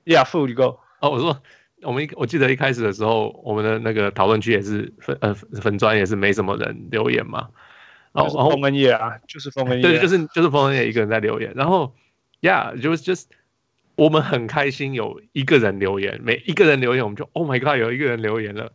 [0.05, 0.79] ，Yeah，Fu，你 go。
[0.99, 1.41] 哦，我说
[1.81, 7.49] 我们一我记得一开始的时候，我们的那个讨论区也是粉呃粉专也是没什么人留言嘛。
[8.11, 11.53] 然后然后风恩业啊，就是风恩业，对，就是就是风恩业一个人在留言。
[11.55, 11.93] 然后
[12.41, 13.25] Yeah，就是就是
[13.95, 18.71] 我们很开心有一个人留言，每一个人留言我们就 Oh my God，有一个人留言了。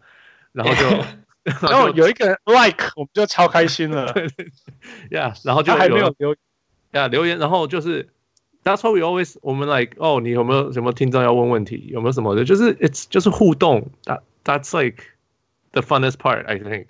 [0.53, 1.05] 然后就，
[1.69, 4.07] 然后有一个人 like，我们就超开心了。
[5.11, 6.35] 呀，yeah, 然后就还没有留
[6.93, 8.09] 呀、yeah, 留言，然后就是
[8.65, 11.89] That's why we always 我们 like 哦，你有没有什么听众要问问题？
[11.91, 12.45] 有没有什么的？
[12.45, 15.05] 就是 it's 就是互动，that that's like
[15.73, 16.87] the funnest part I think。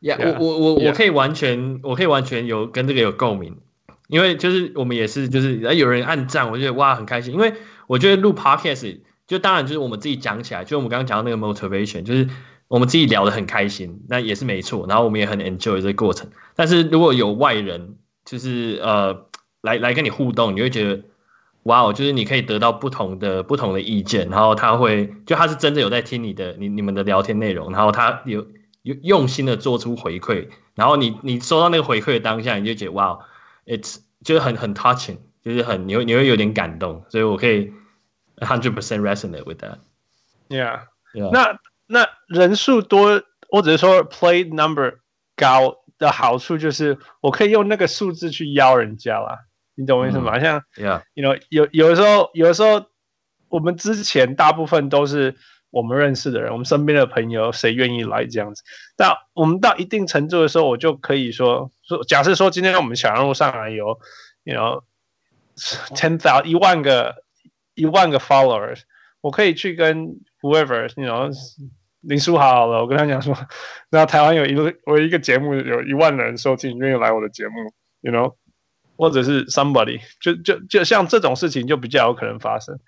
[0.00, 3.56] 呀，我我我我可以完全我可以完全有跟这个有共鸣，
[4.08, 7.54] 因为就是我们也是就是有人按赞，我觉得哇很开心，因为
[7.86, 12.28] 我觉得录 podcast 就当然就是我们自己讲起来，就我们刚刚讲到那个 motivation 就是。
[12.66, 14.86] 我们自己聊得很开心，那也是没错。
[14.88, 16.30] 然后我们也很 enjoy 这个过程。
[16.56, 19.26] 但是如果有外人，就是呃
[19.60, 21.02] 来来跟你互动，你会觉得
[21.64, 24.28] 哇哦，就是你可以得到不同的不同的意见。
[24.30, 28.46] 然后他会就他是真的有在听你的你你们的聊天内容，然后他有
[28.82, 30.48] 有用心的做出回馈。
[30.74, 33.20] 然后你你收到那个回馈的当下，你就觉得哇哦
[33.66, 37.04] ，it's 就是很很 touching，就是很你会你会有点感动。
[37.08, 37.72] 所以我可以
[38.38, 39.78] hundred percent resonate with that。
[40.48, 40.82] Yeah，,
[41.12, 41.30] yeah.
[41.30, 41.58] 那。
[41.86, 45.00] 那人数多，或者是说 play number
[45.36, 49.46] 高的好处就是，我可以用那个数字去邀人家啦。
[49.76, 50.38] 你懂我意思吗？
[50.38, 50.62] 像
[51.14, 52.86] ，you know，有有的时候，有的时候，
[53.48, 55.34] 我们之前大部分都是
[55.70, 58.62] 我们认识的人，我们身边的朋友，谁愿意来这样子。
[58.96, 63.98] 但我们到一定程度的时候，我就可以说，说假设说今天我们小人物上来有
[64.44, 67.24] ，you know，ten thousand 一万个
[67.74, 68.82] 一万个 followers，
[69.20, 71.32] 我可以去跟 whoever，you know。
[72.06, 73.34] 林书豪好了，我跟他讲说，
[73.90, 77.52] 那台湾有一个我一个节目有一万人收听，愿意来我的节目
[78.02, 78.34] ，you know，
[78.96, 82.78] 或者是 somebody，就就就像这种事情就比较有可能发生，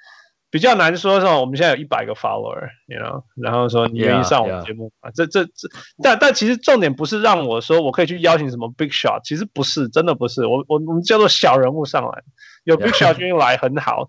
[0.51, 5.69] 比较难说说我们现在有一百个 follower，you know，然后说你愿意上我的节目啊，这这这，
[6.03, 12.23] 但但其实重点不是让我说我可以去邀请什么 big shot，其实不是，真的不是，我我我们叫做小人物上来，
[12.65, 14.09] 有 big shot 愿意来很好，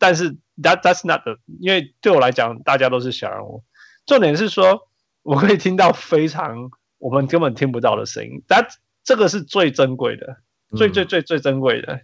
[0.00, 3.62] 但是 that that's not the，因为对我来讲大家都是小人物。
[4.06, 4.88] 重点是说，
[5.22, 8.66] 我可以听到非常我们根本听不到的声音，但
[9.02, 10.38] 这个是最珍贵的，
[10.76, 12.00] 最最最最珍贵的。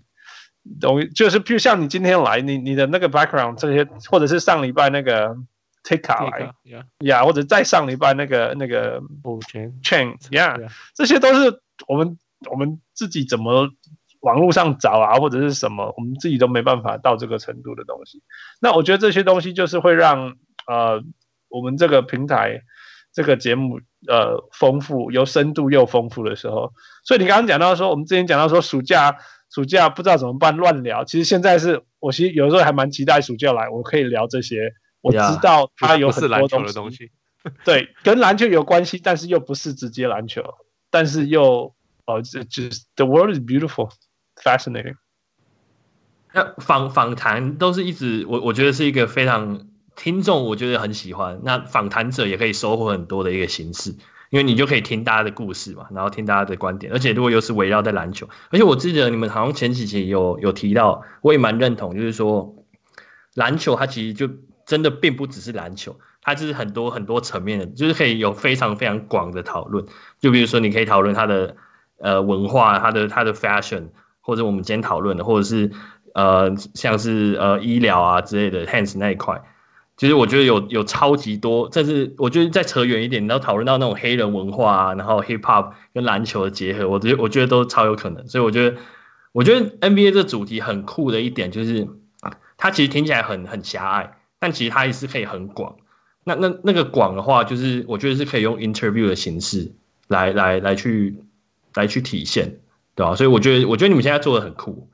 [0.80, 5.34] 等于就是，譬如像你今天来，你你的那个 background 这些，或者是上礼拜那个
[5.84, 6.52] Tika 来
[6.98, 9.00] 呀，或者再上礼拜那个那个
[9.82, 10.56] Chain，呀，
[10.94, 12.18] 这些都是我们
[12.50, 13.70] 我们自己怎么
[14.20, 18.22] 网络上找啊，或者是什么，我们自己都没办法到这个程度的东西。
[18.60, 20.36] 那我觉得这些东西就是会让
[20.66, 21.02] 呃。
[21.50, 22.62] 我们这个平台，
[23.12, 26.72] 这个节目，呃，丰富有深度又丰富的时候，
[27.04, 29.18] 所以你刚刚讲到说，我们之前讲到说，暑假
[29.52, 31.04] 暑假不知道怎么办，乱聊。
[31.04, 34.72] 其实现在是我其实有时候还蛮期待暑假来，我可以聊这些。
[35.02, 37.10] 我知道它有很多的东西
[37.64, 40.44] 对，跟篮球有关系，但是又不是直接篮球，
[40.90, 43.90] 但是又哦，这就是 The world is beautiful,
[44.36, 44.96] fascinating。
[46.34, 49.69] 那访访谈都是一直，我我觉得是一个非常。
[50.02, 53.90] 听众我觉得很喜欢，那访谈者也可以收获很多的一个形式，
[54.30, 62.64] 因为你就可以听大家的故事嘛，然后听大家的观点，而且如果又是围绕在篮球，而且我记得你们好像前几期有有提到，我也蛮认同，就是说
[63.34, 64.26] 篮球它其实就
[64.64, 69.84] 真的并不只是篮球，它就是很多很多层面的，就是可以有非常非常广的讨论，
[70.18, 71.56] 就比如说你可以讨论它的
[71.98, 73.90] 呃文化，它的它的 fashion，
[74.22, 75.70] 或者我们今天讨论的，或者是
[76.14, 79.42] 呃像是呃医疗啊之类的 hands 那一块。
[80.00, 88.26] 其实我觉得有有超级多，但是我觉得再扯远一点，然后讨论到那种黑人文化啊，然后 hip hop 跟篮球的结合，我觉得我觉得都超有可能。
[88.26, 88.78] 所以我觉得，
[89.32, 91.86] 我觉得 NBA 这主题很酷的一点就是，
[92.56, 95.76] 它其实听起来很很狭隘，但其实它也是可以很广。
[96.24, 99.74] 那那那个广的话，就是我觉得是可以用 interview 的形式
[100.08, 101.18] 来来来去
[101.74, 102.60] 来去体现，
[102.94, 103.16] 对吧？
[103.16, 104.88] 所以我觉得我觉得你们现在做的很酷，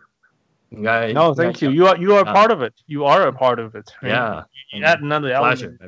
[0.69, 1.13] 应该。
[1.13, 1.71] No, thank you.
[1.71, 2.73] You are you are part of it.
[2.85, 3.91] You are a part of it.
[4.01, 4.45] Yeah.
[4.73, 5.79] You add another element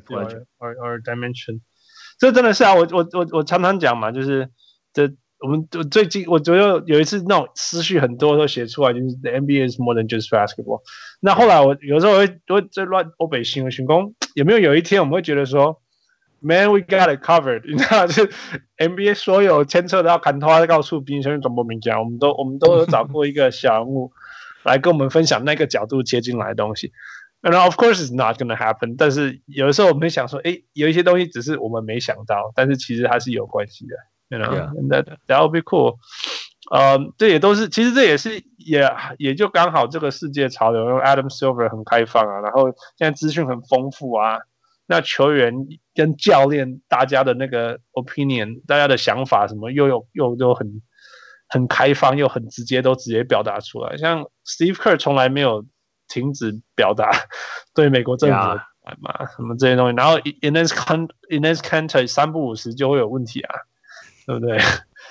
[0.60, 1.62] or or dimension.
[2.20, 4.50] 这真的是啊，我我我我常常讲嘛，就是
[4.94, 5.12] 这。
[5.40, 10.84] 我们最近我觉得有一次那种思绪很多都写出来，就是 The NBA is more than just basketball。
[11.20, 15.82] 那后来我有时候会会在乱欧北新闻寻工，有没有有一天我们会觉得说，
[16.40, 18.30] Man we got it covered，你知道，就是
[18.78, 24.14] NBA 所有牵扯到看头，告诉冰兄转播名讲，我们都我们都有找过一个小人物
[24.65, 26.93] 来跟我们分享那个角度切进来的东西。
[27.43, 33.95] And of course it's not gonna happen，但是有的时候我们会想说，哎，有一些东西只是我们没想到，但是其实它是有关系的。
[34.31, 34.89] You know, Yeah.
[34.89, 35.97] that that would be cool.
[36.71, 42.69] 呃、um,，这也都是，其实这也是也也就刚好这个世界潮流，因为 Adam Silver 很开放啊，然后
[42.99, 44.41] 现在资讯很丰富啊，
[44.87, 45.55] 那球员
[45.95, 50.83] 跟教练大家的那个 opinion，大家的想法什么又有又都很
[51.49, 53.97] 很开放，又很直接，都直接表达出来。
[53.97, 55.65] 像 Steve Kerr 从来没有
[56.09, 57.11] 停止表达
[57.75, 58.37] 对美国政府
[59.01, 63.55] 嘛，什么这些东西，然后 Ines Can Ines Cantor 三不五时就会有问题啊。
[64.27, 64.59] 对不对？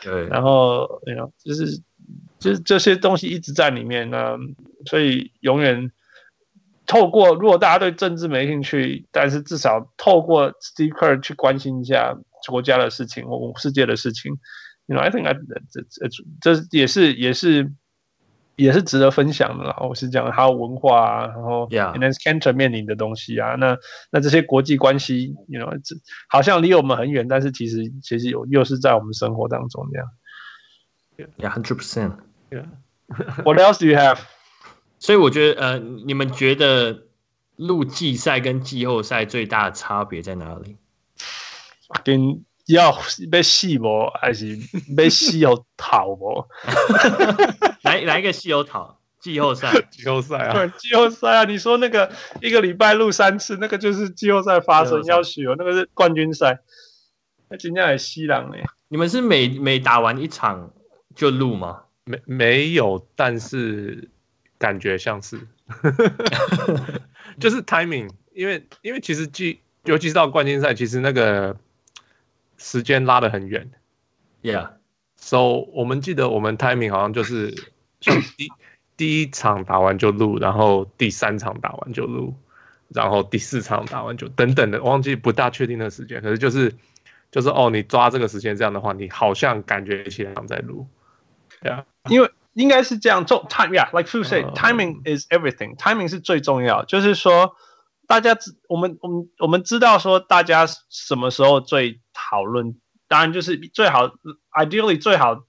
[0.03, 1.81] 对，然后，you know, 就是，
[2.37, 4.37] 就是这些东西一直在里面呢，
[4.85, 5.91] 所以永远
[6.85, 12.15] 透过，如果大家对政治没兴趣，但是至少透过 Steve Kerr 去关心一下
[12.47, 14.33] 国家的事情或世界的事情
[14.87, 15.33] ，you know, I think I,
[15.69, 15.83] 这
[16.41, 17.71] 这这也是也是。
[18.59, 23.77] 也是值得分享的啦，我是讲还有文化啊，然后 Enes Kanter 面临的东西啊，那
[24.09, 25.95] 那这些国际关系，you know，这
[26.27, 30.07] 好像离我们很远，但是其实其实有又是在我们生活当中这样。
[31.37, 32.13] Yeah, hundred percent.
[32.49, 32.65] Yeah.
[33.43, 34.21] What else do you have?
[34.97, 37.03] 所以我觉得，呃，你们觉得
[37.57, 40.77] 录季赛跟季后赛最大的差别在哪里？
[42.03, 42.97] 跟要
[43.31, 44.57] 被戏不，还是
[44.95, 46.45] 被戏有讨不？
[47.83, 51.43] 来来一个戏有讨季后赛， 季后赛啊，对，季后赛啊！
[51.45, 56.59] 你说那个一个礼拜录三次，那个就是季后赛发生要许哦，那个是冠军赛。
[57.49, 58.57] 那今天还西朗呢？
[58.89, 60.73] 你们是每每打完一场
[61.15, 61.83] 就录吗？
[62.03, 64.09] 没没有，但是
[64.57, 65.39] 感觉像是，
[67.39, 71.55] 就是 timing，因为因为其实季尤其是到冠军赛，其实那个。
[72.57, 73.69] 时间拉得很远
[74.41, 77.53] ，Yeah，So 我们记得我们 timing 好像就是
[78.35, 78.49] 第
[78.97, 82.35] 第一场打完就录，然后第三场打完就录，
[82.89, 86.73] 然后第四场打完就等等的，忘记不大确定的时间，可是就是
[87.31, 90.87] 就是哦，你抓这个时间这样的话，你好像感觉起来在录，
[91.61, 97.55] 对啊，因为应该是这样做 time，yeah，like Fu say，timing is everything，timing 是最重要，就是说。
[98.07, 104.07] 大家知我们我们我们知道说大家什么时候最讨论，当然就是最好
[104.53, 105.43] ，ideally 最好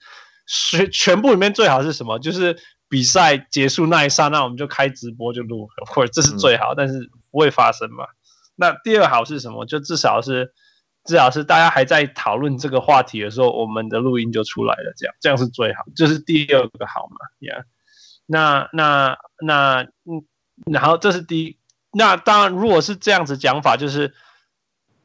[0.47, 2.19] 全全部里面最好是什么？
[2.19, 8.05] 就是比赛结束那一刹那，我们就开直播就录或者这是最好，但是不会发生嘛。
[8.57, 9.65] 那第二好是什么？
[9.65, 10.53] 就至少是
[11.05, 17.63] 至少是大家还在讨论这个话题的时候，我们的录音就出来了，这样这样是最好，就是第二个好嘛，yeah。
[18.27, 20.27] 那那那嗯，
[20.67, 21.57] 然后这是第一。
[21.93, 24.15] 那当然，如果是这样子讲法，就是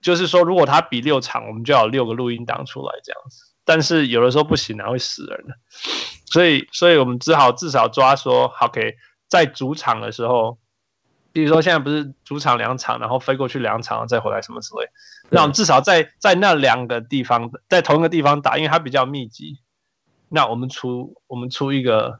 [0.01, 3.45] 就是说，如果他比六场，我们就要有六个录音档出来这样子。
[3.65, 5.55] 但是有的时候不行啊，会死人的。
[6.25, 8.95] 所以，所以我们只好至少抓说，OK，
[9.29, 10.57] 在主场的时候，
[11.31, 14.89] 比如说现在不是主场两场，然后飞过去两场再回来什么之类。
[15.29, 19.59] 那我们至少在在那两个地方，在同一个地方打，因为它比较密集。
[20.27, 22.19] 那我们出我们出一个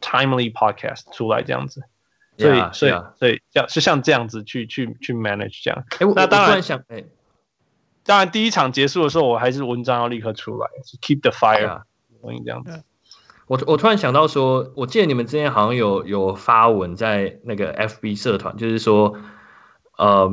[0.00, 1.82] timely podcast 出来这样子。
[2.40, 5.84] 所以，所以，所以，要是像这样子去去去 manage 这样。
[5.98, 7.04] 哎，那当然想，哎，
[8.04, 10.66] 当然第一场结束的时候，我还是文章要立刻出来
[11.02, 11.82] ，keep the fire，
[12.22, 12.82] 所以这样子。
[13.46, 19.16] 我我突然想到说，我记得你们之前好像有有发文在那个 FB 社团，就是说，
[19.98, 20.30] 呃，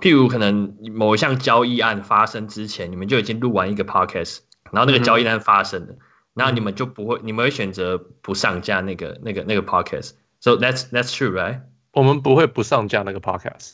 [0.00, 4.38] 譬如可能某一项交易案发生之前，你们就已经录完一个 podcast，
[4.72, 5.96] 然后那个交易案发生了，
[6.34, 10.12] 然后你们就不会，你们会选择不上架那个那个那个 podcast。
[10.46, 11.58] So that's that's true, right?
[11.90, 13.72] 我们不会不上架那个 podcast。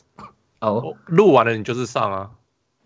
[0.59, 2.31] 哦，录完了你就是上啊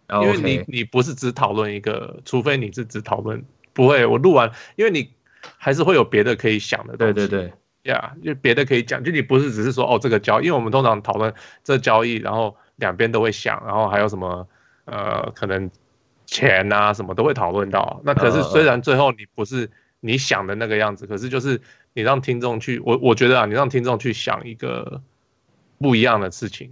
[0.08, 5.14] ，oh, 因为你你不是只讨论一个，除非你是只讨论，不会我录完，因为你
[5.58, 7.14] 还是会有别的可以想的东西。
[7.14, 14.46] 对对对，呀，就别的可以讲，就你不是只是说哦这个交易，因为我们通常讨论这交易，然后两边都会想，然后还有什么
[14.84, 15.72] 呃可能
[16.26, 18.02] 钱啊什么都会讨论到。
[18.04, 19.72] 那可是虽然最后你不是
[20.02, 21.62] 你想的那个样子，可是就是。
[21.98, 25.02] 你让听众去，我我觉得啊，你让听众去想一个
[25.80, 26.70] 不一样的事情，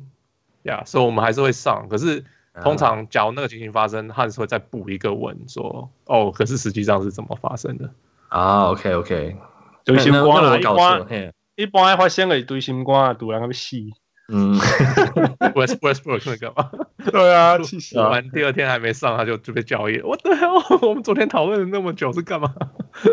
[0.62, 1.88] 呀，所以我们还是会上。
[1.90, 2.24] 可是
[2.62, 7.90] 通常假如那个情形发生，汉斯会再补一个文说，哦，可是实际上是怎么发生的？
[8.30, 9.36] 啊，OK OK，
[9.84, 13.78] 对心肝啦，一般一般爱发生个对心肝啊，突然个死。
[14.28, 14.54] 嗯，
[15.56, 16.72] West Westbrook 那个嘛，
[17.12, 20.00] 对啊， 气死完第二天还没上，他就就被交易。
[20.02, 22.54] 我的 hell，我们昨天讨论了那么久是干嘛？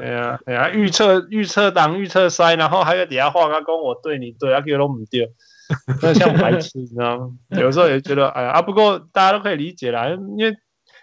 [0.03, 5.31] 哎呀哎呀，预测预测档预测筛，然后还有底下画个跟，我对你对，他给都唔对，
[6.01, 7.31] 那像白痴，你知道吗？
[7.51, 10.57] 有时候也觉得哎呀啊，不过大家都可以理解啦，因为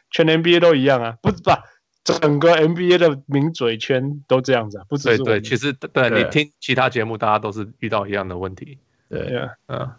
[0.09, 1.63] 全 NBA 都一样啊，不是吧？
[2.03, 8.79] 整个 NBA 的名嘴圈都这样子啊，不只是对对，其实对你听其他节目，大家都是遇到一样的问题。
[9.09, 9.91] 对呀，嗯，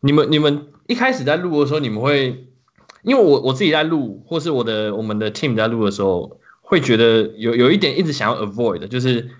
[0.00, 2.48] 你们你们一开始在录的时候，你们会，
[3.02, 9.30] 因为我我自己在录，或是我的我们的 team 在录的时候，会觉得有有一点一直想要 avoid 的，就是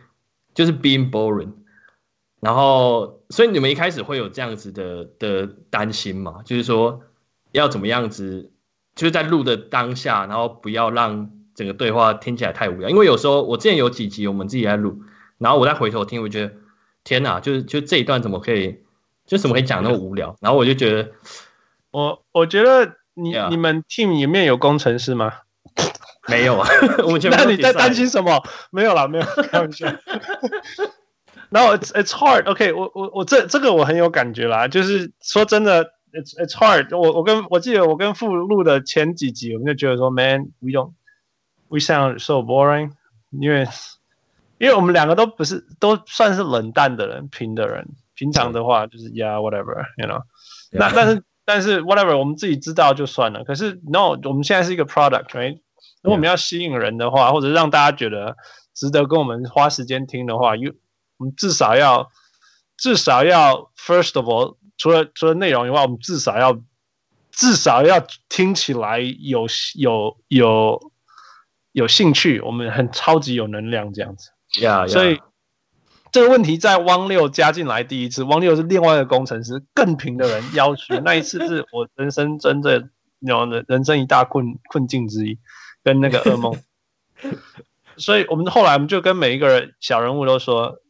[0.55, 1.53] 就是 being boring，
[2.40, 6.42] 然后所以你们一开始会有这样子的的担心嘛？
[6.44, 7.01] 就是说
[7.53, 8.53] 要怎么样子，
[8.94, 15.01] 就是在录的当下，然后不要让整个对话听起来太无聊，因为有时候我之前有几集我们自己在录，
[15.38, 16.53] 然后我再回头听，我觉得。
[17.03, 18.81] 天呐，就是就这一段怎么可以，
[19.31, 20.35] 就怎么可以讲那么无聊？
[20.40, 21.12] 然后我就觉得，
[21.93, 23.49] 我我觉得你、yeah.
[23.49, 25.33] 你们 team 里面有工程师吗？
[26.27, 26.69] 没有啊，
[27.07, 28.43] 我觉得那你在担心什么？
[28.73, 29.87] 没有啦，没有开玩笑。
[31.49, 32.51] 然后 it's it's hard。
[32.51, 37.12] OK，我我我这这个我很有感觉啦，就是说真的，it's it's hard 我。
[37.12, 40.95] 我我跟我记得我跟傅录的前几集，我们就觉得说，Man，we don't
[41.69, 42.90] we sound so boring，
[43.31, 43.69] 因为。
[44.59, 47.88] 因为我们两个都不是都算是冷淡的人，平的人。
[48.21, 50.21] 平常的话就是 yeah whatever，you know。
[50.71, 53.45] 那但是但是 whatever，我们自己知道就算了。
[53.45, 55.55] 可是 no，我们现在是一个 product，right？
[56.03, 58.37] 如果我们要吸引人的话，或者让大家觉得
[58.75, 60.75] 值得跟我们花时间听的话，有
[61.17, 62.11] 我们至少要
[62.77, 66.61] 至少要 first of all，除了除了内容以外，我们至少要
[67.33, 70.93] 至少要听起来有有有
[71.73, 74.31] 有兴趣，我们很超级有能量这样子。
[74.61, 74.89] Yeah.
[74.89, 75.19] 所以
[76.12, 80.99] 这个问题在汪六加进来第一次，汪六是另外一个工程师，更平的人要求。
[81.01, 85.38] 那一次是我人生真正有的人生一大困困境之一，
[85.85, 86.61] 跟那个噩梦。
[87.96, 90.81] 所以我们后来我们就跟每一个人小人物都说，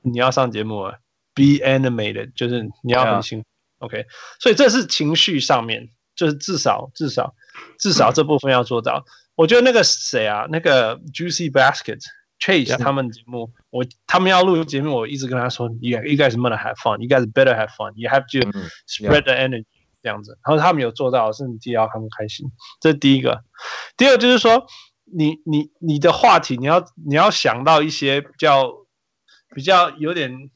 [0.00, 0.94] 你要上节目啊
[1.34, 3.46] ，be animated，就是你要很兴奋。
[3.80, 4.06] OK，
[4.38, 7.34] 所以这是情绪上面，就是至少至少
[7.78, 9.04] 至少这部分要做到。
[9.34, 12.00] 我觉得那个谁啊，那个 Juicy Basket。
[12.42, 18.50] Chase 他们节目，我他们要录节目，我一直跟他说，You you guys must have fun, you guys better have fun, you have to
[18.88, 19.64] spread the energy，
[20.02, 20.36] 这样子。
[20.44, 22.50] 然后他们有做到，甚至要他们开心。
[22.80, 23.44] 这是第一个。
[23.96, 24.66] 第二就是说，
[25.04, 28.72] 你你你的话题，你要你要想到一些比较
[29.54, 30.50] 比较有点，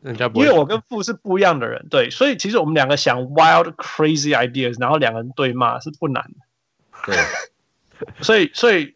[0.00, 6.38] 人家因为我跟富是不一样的人，对，所以其实我们两个想 wild crazy ideas，然后两个人对骂是不难的。
[7.06, 8.94] 对，所以所以。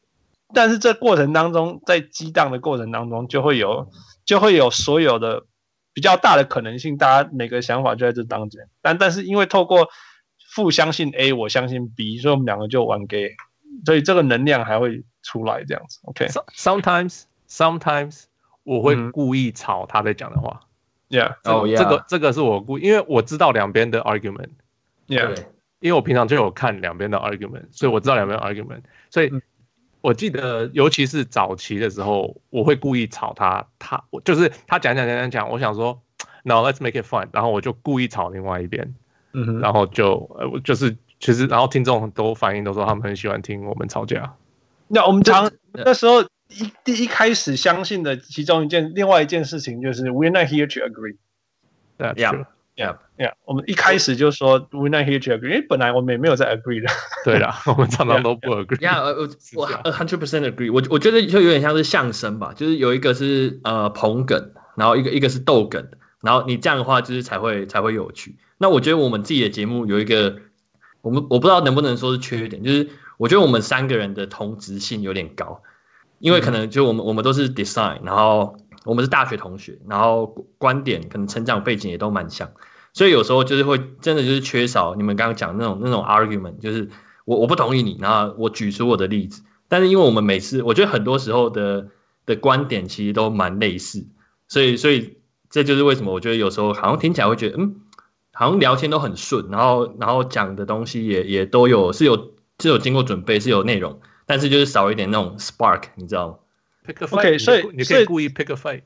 [0.55, 3.91] 但是这过程当中，在激荡的过程当中，就会有
[4.25, 5.45] 就会有所有的
[5.93, 8.61] 比较大的可能性，大家每个想法就在这当中。
[8.81, 9.89] 但但是因为透过
[10.55, 13.35] 负相信 A，我相信 B，所以我们两个就玩 gay，
[13.85, 15.99] 所以这个能量还会出来这样子。
[16.05, 18.25] OK，sometimes sometimes
[18.63, 20.61] 我会故意吵他在讲的话。
[21.11, 24.51] Yeah，哦，这个这个是我故意，因为我知道两边的 argument。
[25.07, 25.37] Yeah，
[25.81, 29.33] 因为我平常就有看两边的 argument，所以我知道两边 argument，所以。
[30.05, 36.03] 我记得，尤其是早期的时候，我会故意吵他，他我就是他讲讲讲讲讲，我想说
[36.43, 38.95] ，Now let's make it fun，然后我就故意吵另外一边，
[39.33, 44.35] 嗯哼，然后就呃就是其实，然后听众都反应都说他们很喜欢听我们吵架。
[44.89, 51.17] 那我们常那时候一第一开始相信的其中一件，另外一件事情就是 We're not here to agree。
[51.97, 52.45] 对，Yeah。
[52.77, 53.35] Yeah, yeah.
[53.45, 56.93] 我们一开始就说 we're not here to agree，因为本来我们也没有在 agree 的。
[57.25, 58.79] 对啦，我们常常都不 agree。
[58.79, 60.73] Yeah, 我我 hundred percent agree。
[60.73, 65.87] 我我觉得就有点像是相声吧，就是有一个是呃捧梗，然后一个一个是逗梗，
[66.21, 68.39] 然后你这样的话就是才会才会有趣。
[68.59, 70.39] 那我觉得我们自己的节目有一个，
[71.01, 75.63] 我们我不知道能不能说是缺点，就是我觉得我们三个人的同质性有点高，
[76.19, 78.57] 因为可能就我们我们都是 design，然后。
[78.85, 80.27] 我们是大学同学，然后
[80.59, 82.53] 观点可能成长背景也都蛮像，
[82.93, 86.91] 所以有时候就是会真的就是缺少你们刚刚讲那种那种 argument，就是
[87.25, 91.89] 我我不同意你，然后我举出我的例子，但是因为我们每次我觉得很多时候的
[92.27, 94.07] 的观点其实都蛮类似，
[94.49, 95.19] 所以所以
[95.49, 97.77] 这就是为什么我觉得有时候好像听起来会觉得嗯，
[98.33, 106.35] 好像聊天都很顺，然后然后讲的东西也也都有是有是有经过准备是有内容，但是就是少一点那种 spark，你知道吗？
[107.12, 108.84] ？OK， 所以你可以故意 pick a fight。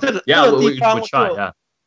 [0.00, 1.08] 这个这个地方就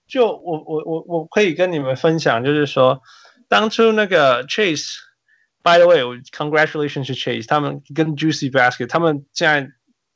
[0.08, 3.02] 就我我我我可以跟你们分享，就是说，
[3.48, 9.70] 当初那个 Chase，by the way，congratulations to Chase，他们跟 Juicy Basket，他们现在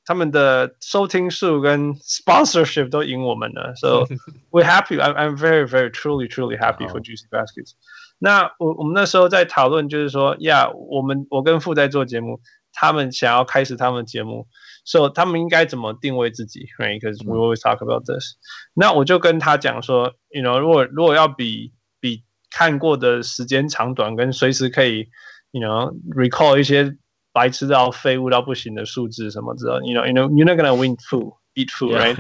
[0.04, 4.06] 他们的收听数跟 sponsorship 都赢我们了，so
[4.52, 7.72] we're happy，I'm I'm very very truly truly happy for Juicy Baskets。
[8.18, 12.42] 那我我们那时候在讨论，就是说，呀，我们我跟傅在做节目，
[12.74, 14.48] 他们想要开始他们节目。
[14.85, 18.37] 所以他们应该怎么定位自己？Right，because we always talk about this。
[18.75, 25.09] 那我就跟他讲说，you know，如果如果要比比看过的时间长短，跟随时可以
[25.53, 26.97] ，you know，recall 一些
[27.33, 32.17] 白痴到废物到不行的数字什么之类，you know，you know，you're not gonna win fool，beat fool，right？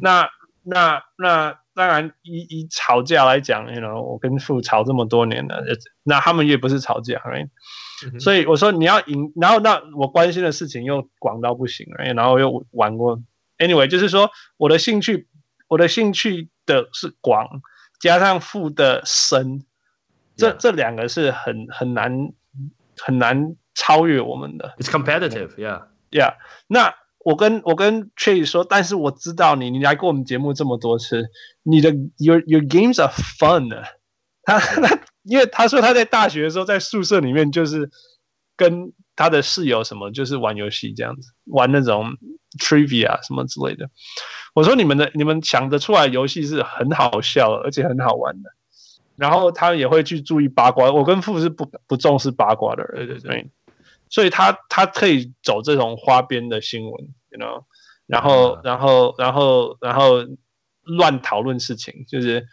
[0.00, 0.28] 那
[0.64, 5.62] 那那当然，以以吵架来讲，you know，我跟傅吵这么多年了，
[6.02, 7.48] 那他们也不是吵架，right？
[8.18, 13.22] 所以我说你要赢，然后那我关心的事情又广到不行了，然后又玩过。
[13.58, 15.28] Anyway，就是说我的兴趣，
[15.68, 17.60] 我的兴趣的是广，
[18.00, 19.64] 加上富的深，
[20.36, 20.56] 这 Yeah.
[20.56, 22.32] 这两个是很很难
[22.98, 24.74] 很难超越我们的。
[24.78, 26.34] It's competitive，yeah，yeah。
[26.66, 31.30] 那我跟我跟 Chase 说，但是我知道你，你来过我们节目这么多次，
[31.62, 33.68] 你的 your your games are fun。
[34.42, 34.98] 他他。
[35.24, 37.90] 因为他说他在大学的时候在宿舍里面就是
[38.56, 42.16] 跟他的室友什么就是玩游戏这样子，玩那种
[42.58, 43.88] trivia 什么之类的。
[44.54, 48.50] 我说你们的你们想得出来游戏是很好笑而且很好玩的，
[49.16, 50.90] 然后他也会去注意八卦。
[50.90, 53.50] 我跟富是不不重视八卦的人，对对对，
[54.08, 56.92] 所以他他可以走这种花边的新闻
[57.30, 57.64] ，you know，
[58.06, 60.26] 然后然后然后然后
[60.82, 62.46] 乱讨论事情，就是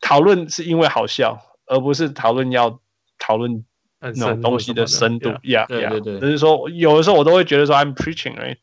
[0.00, 1.46] 讨论是因为好笑。
[1.70, 2.80] 而不是讨论要
[3.18, 3.64] 讨论
[4.00, 5.30] 那种东西的深度
[5.68, 8.56] 对对对，就是说有的时候我都会觉得说 I'm preaching，right？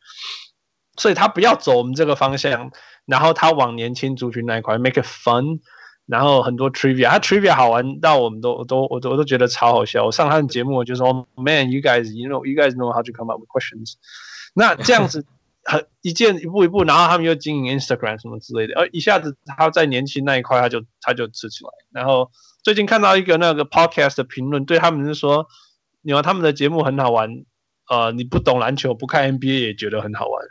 [0.97, 2.71] 所以他不要走我们这个方向，
[3.05, 5.61] 然后他往年轻族群那一块 make it fun，
[6.05, 10.03] 然后很多 trivia，他 trivia 好玩到我们都都我都我都觉得超好笑。
[10.05, 13.93] 我上他的节目我就说， Man，you guys，you know，you guys know how to come up with questions。
[14.53, 15.25] 那这样子
[15.63, 22.29] 很一件一步一步，然后他们又经营 Instagram 什么之类的，而一下子他在年轻那一块他就他就吃起来，然后。
[22.67, 25.47] 最近看到一个那个 podcast 的评论，对他们是说，
[26.01, 27.45] 你看他们的节目很好玩，
[27.87, 30.45] 呃，你不懂篮球，不看 NBA 也觉得很好玩。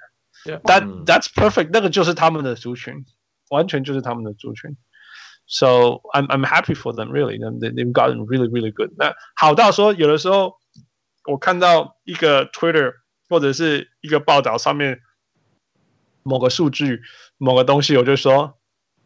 [0.46, 0.62] Yeah.
[0.62, 3.04] That that's perfect，那个就是他们的族群，
[3.50, 4.78] 完全就是他们的族群。
[5.46, 7.36] So I'm I'm happy for them, really.
[7.36, 8.92] They they've gotten really really good.
[8.96, 10.54] 那好到说，有的时候
[11.30, 12.94] 我看到一个 Twitter
[13.28, 15.00] 或者是一个报道上面
[16.22, 17.02] 某个数据、
[17.36, 18.56] 某个东西，我就说。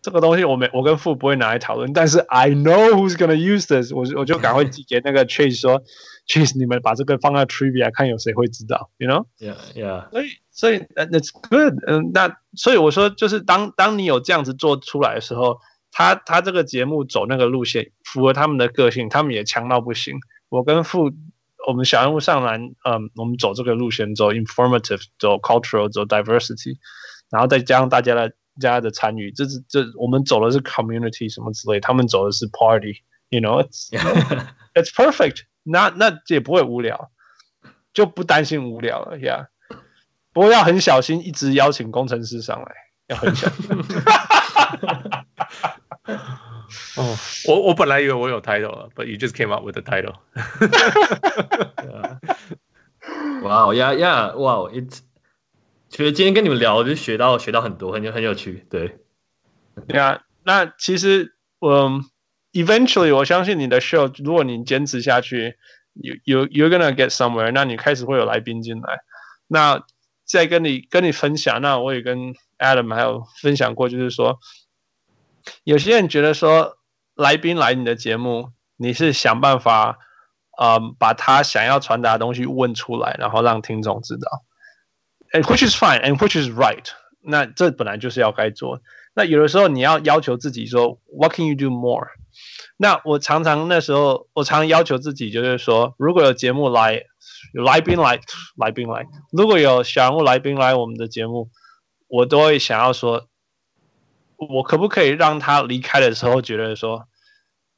[0.03, 5.83] 这个东西我没我跟富不会拿来讨论，但是 I know who's gonna use this，我我就赶快 寄给那个 Chase 说
[6.27, 10.11] ，Chase 你们把这个放在 Trivia 看有谁会知道，you know？Yeah, yeah。
[10.11, 15.59] 所以所以 that's good，嗯，那所以我说就是当当你有这样子做出来的时候，
[15.93, 20.17] 他他这个节目走那个路线符合他们的个性，他们也强到不行。
[20.49, 21.13] 我跟富
[21.67, 26.77] 我们小人物上篮，嗯，我们走这个路线，走 informative，走 cultural，走 diversity，
[27.31, 28.33] 然后再加上大家的。
[28.59, 33.91] 家的参与，这是这我们走的是 community 什么之类，他们走的是 party，you know，it's
[34.75, 37.11] it's perfect，那那也不会无聊，
[37.93, 39.47] 就不担心无聊了呀。
[39.47, 39.79] Yeah.
[40.33, 42.73] 不过要很小心，一直邀请工程师上来，
[43.09, 43.69] 要很小心。
[46.97, 47.17] 哦，
[47.49, 50.15] 我我本来以为我有 title 了，but you just came up with the title。
[53.43, 55.01] 哇哦呀呀，哇哦，it's
[55.91, 58.65] 其实今天跟你们聊，就学到学到很多，很有很有趣。
[58.71, 59.01] 对，
[59.89, 60.23] 对啊。
[60.45, 61.91] 那其实我、
[62.53, 65.57] eventually 我相信你的 show，如果你坚持下去
[65.95, 67.51] ，you you you're gonna get somewhere。
[67.53, 69.01] 那你开始会有来宾进来。
[69.49, 69.83] 那
[70.25, 74.39] 再跟你跟你分享，那我也跟 Adam 还有分享过，就是说，
[75.65, 76.79] 有些人觉得说
[77.17, 79.99] 来宾来你的节目，你是想办法，
[80.63, 84.45] 嗯，把他想要传达的东西问出来，然后让听众知道。
[85.33, 86.87] And which is fine, and which is right。
[87.23, 88.81] 那这本来就是要该做。
[89.15, 92.09] 那有的时候你要要求自己说，What can you do more？
[92.77, 97.05] 那我常常那时候，我常要求自己就是说，如果有节目来，
[97.53, 98.21] 有来宾来，
[98.57, 101.51] 来宾来，如果有小人物来宾来我们的节目，
[102.09, 103.27] 我都会想要说，
[104.37, 107.07] 我可不可以让他离开的时候觉得说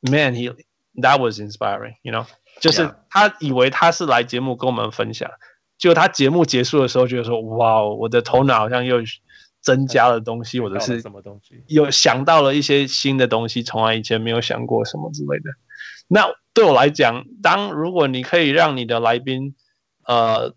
[0.01, 0.55] ，Man, he
[0.95, 2.27] that was inspiring，you know？
[2.61, 5.31] 就是他以为他是来节目跟我们分享。
[5.83, 8.99] 就他节目结束的时候，觉得说：“哇，我的头脑好像又
[9.61, 15.51] 增加了东西，或者是什么东西，有想到了一些新的东西，从来以前没有想过什么之类的。”
[16.07, 19.57] 那对我来讲，当如果你可以让你的来宾，
[20.07, 20.55] 呃，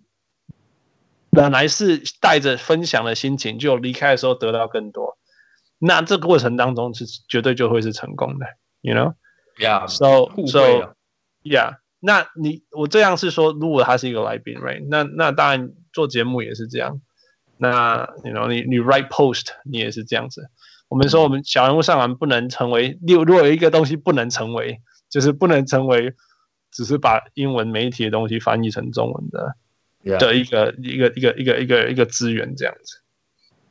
[1.31, 5.17] 本来是带着分享的心情，就离开的时候得到更多，
[5.79, 8.45] 那这个过程当中是绝对就会是成功的
[8.81, 9.15] ，you know。
[9.57, 10.93] Yeah，so so
[11.41, 14.85] yeah，那你我这样是说，如果他是一个来宾，right？
[14.89, 17.01] 那那当然做节目也是这样。
[17.57, 20.49] 那你 you know 你你 write post 你也是这样子。
[20.87, 24.79] 我们说我们小人物上篮不能成为，如如果有一个东西不能成为，
[25.09, 26.13] 就是不能成为，
[26.71, 29.55] 只是把英文媒体的东西翻译成中文的.
[30.19, 33.01] 的一个一个一个一个一个一个资源这样子。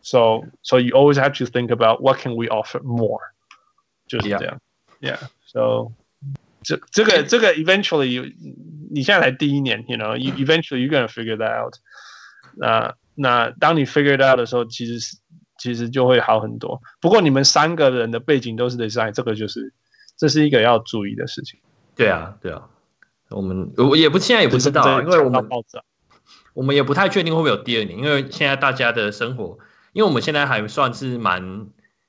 [0.02, 3.20] So so you always have to think about what can we offer more，
[4.08, 4.58] 就是这样。
[5.00, 5.18] Yeah.
[5.46, 5.92] So
[6.64, 8.34] 这这个 这个 eventually
[8.90, 11.74] 你现在才第一年，you know，you eventually you're gonna figure that out。
[12.56, 15.18] 那那当你 figure it out 的时候，其实是。
[15.56, 16.82] 其实就会好很多。
[17.00, 19.72] 不过你们三个人的背景都是 design，这个就是
[20.18, 21.60] 这是一个要注意的事情。
[21.94, 22.68] 对啊，对啊，
[23.30, 25.48] 我们我也不现在也不知道，啊，因为我们
[26.54, 29.58] 我们也不太确定会不会有第二年，因为现在大家的生活，
[29.92, 31.68] 因为我们现在还算是蛮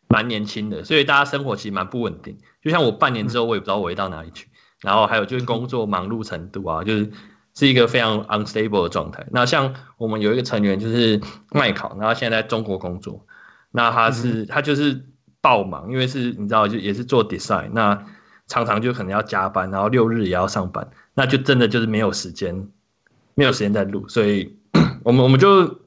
[0.10, 2.40] 蛮年轻的，所以大家生活其实蛮不稳定。
[2.66, 4.48] 就像我半年之后，我也不知道我会到哪里去。
[4.82, 7.12] 然后还有就是工作忙碌程度啊，就是
[7.54, 9.28] 是一个非常 unstable 的状态。
[9.32, 13.26] 那像我们有一个成员就是麦考，然后现在在中国工作。
[13.70, 15.06] 那他是、嗯、他就是
[15.42, 18.04] 爆忙，因为是你知道就也是做 design，那
[18.48, 22.70] 常常就可能要加班，然后六日也要上班，那就真的就是没有时间，
[23.36, 24.58] 没有时间在录，所以
[25.06, 25.82] 我们我们就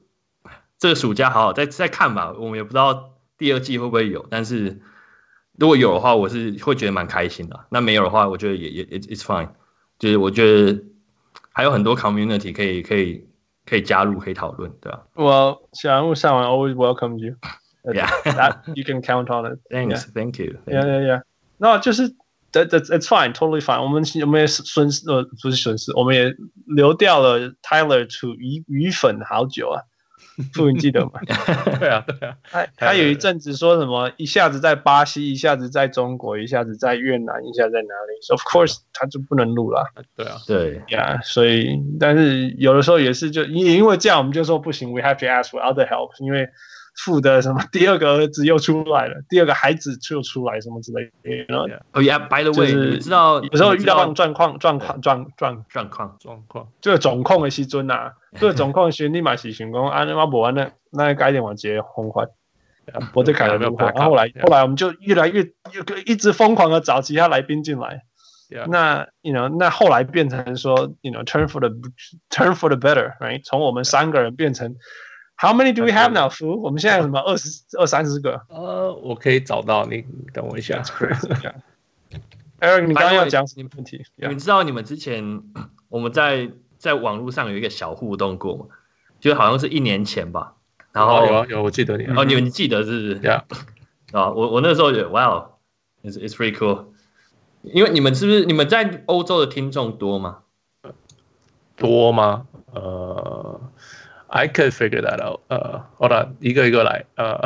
[0.79, 4.81] 这个暑假好好再再看吧，我们也不知道第二季会不会有，但是
[5.59, 7.67] 如果有的话，我是会觉得蛮开心的。
[7.71, 9.49] 那没有的话，我觉得也也 it's fine，
[9.99, 10.81] 就是我觉得
[11.53, 13.27] 还有很多 community 可以可以
[13.67, 15.03] 可以加入可以讨论，对吧？
[15.15, 17.35] 我小人物上完 always welcome you。
[17.85, 19.61] Yeah, that you can count on it.
[19.71, 20.59] Thanks, thank you.
[20.67, 21.23] Yeah, yeah, yeah.
[21.57, 22.11] 那就是
[22.53, 23.83] that that it's fine, totally fine.
[23.83, 26.35] 我们我们也损失呃不是损失，我们也
[26.67, 29.81] 流掉了 Tyler to 鱼鱼粉好久啊，
[30.53, 31.13] 傅你记得吗？
[31.79, 39.85] 对啊对啊，他他有一阵子说什么一下子在巴西，一下子在中国，一下子在越南，一下子在哪里？So of course 他就不能录了。
[40.17, 46.49] 对啊对呀，所以但是有的时候也是就因因为这样我们就说不行，we have to ask for other help，因为。
[46.99, 51.45] 父的什么 第二个儿子又出来了，第二个孩子又出来什么之类的。
[51.49, 62.25] 然后哦，Yeah，by the way，你知道有时候遇到状况状况状状状况状况，这个总控的时阵呐，这个总控时立马是想讲啊，那不完了，那改点往节红快，
[63.15, 63.77] 我再改了没有？
[63.77, 65.47] 然后后来后来我们就越来越
[66.05, 68.03] 一直疯狂的找其他来宾进来。
[68.67, 71.69] 那 you know 那后来变成说 you know turn for the
[72.29, 73.45] turn for the better，right？
[73.45, 74.75] 从我们三个人变成。
[75.41, 76.57] How many do we have now, Fu？
[76.57, 78.43] 我们现在有什么二十二三十个？
[78.49, 80.83] 呃，我可以找到你，等我一下。
[82.59, 84.05] Eric，你刚刚要讲什么问题？
[84.17, 85.45] 你知道你们之前
[85.89, 88.67] 我们在在网络上有一个小互动过吗？
[89.21, 90.55] 就好像是一年前吧。
[90.91, 92.07] 然后有有，我记得你。
[92.07, 93.15] 哦，你们记得是不是？
[93.21, 93.45] 对啊。
[94.11, 96.87] 啊，我我那时候也，Wow，it's it's pretty cool。
[97.63, 100.39] 因为你们是不是你们在欧洲的听众多吗？
[101.77, 102.49] 多吗？
[102.73, 103.61] 呃。
[104.29, 105.41] I can figure that out。
[105.49, 107.05] 呃，好的，一个一个来。
[107.17, 107.41] 呃，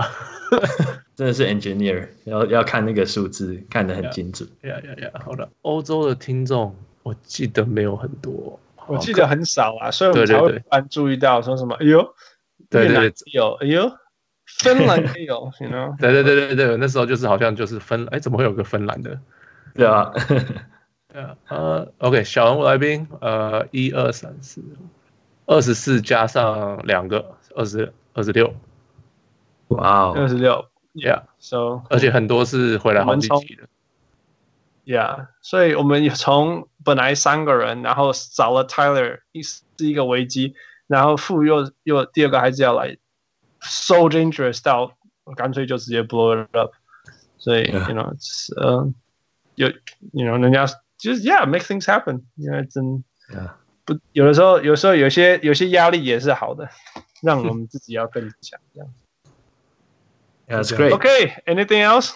[1.14, 4.49] 真的是 engineer，要要看那个数字，看得很精准。
[4.62, 5.49] 呀呀呀，好的。
[5.62, 12.14] 欧洲的听众，我记得没有很多，我记得很少啊，所以我们才会突然注意到说什么，哎呦，
[12.70, 13.91] 越南有，哎呦，
[14.59, 15.97] 芬兰也有， you know？
[15.99, 19.18] 对对对对对，那时候就是好像就是芬，哎，怎么会有个芬兰的？
[19.74, 20.12] 对啊，
[21.12, 24.61] 对啊，呃，OK，小人物来宾，呃，一二三四。
[25.47, 28.55] 二十四加上两个，二十二十六，
[29.68, 33.68] 哇哦，二十六，Yeah，So，而且很多是回来好几期的
[34.84, 40.55] ，Yeah，所以我们从本来三个人，然后少了 Tyler，一是一个危机，
[40.86, 42.97] 然后傅又又第二个孩子要来
[43.61, 44.97] ，So dangerous 到
[45.36, 46.70] 干脆就直接 blow it up，
[47.36, 48.14] 所以 you know，
[48.57, 48.93] 呃，
[49.57, 49.68] 有
[50.12, 50.66] you know 人家
[50.99, 53.03] 就是 Yeah，make things happen，因为真。
[53.93, 56.68] 不，有的时候，有时候有些有些压力也是好的，
[57.22, 58.93] 让我们自己要更强这样。
[60.49, 60.93] That's great.
[60.93, 62.14] Okay, anything else?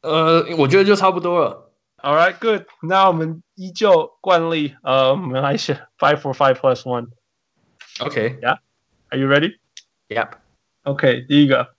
[0.00, 1.70] 呃，我觉得就差不多了。
[1.98, 2.66] All right, good.
[2.82, 7.10] 那我们依旧惯例，呃，我们来选 five for five plus one.
[8.00, 8.40] Okay.
[8.40, 8.58] Yeah.
[9.10, 9.58] Are you ready?
[10.08, 10.30] Yep.
[10.82, 11.24] Okay.
[11.26, 11.76] 第一个，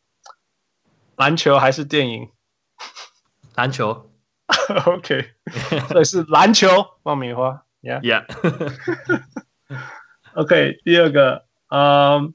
[1.18, 2.30] 篮球还是电影？
[3.56, 4.10] 篮球。
[4.86, 5.34] OK.
[5.90, 7.66] 所以是篮球，爆米花。
[7.84, 8.02] Yeah.
[8.02, 8.26] Yeah.
[10.34, 12.34] OK，第二个，嗯，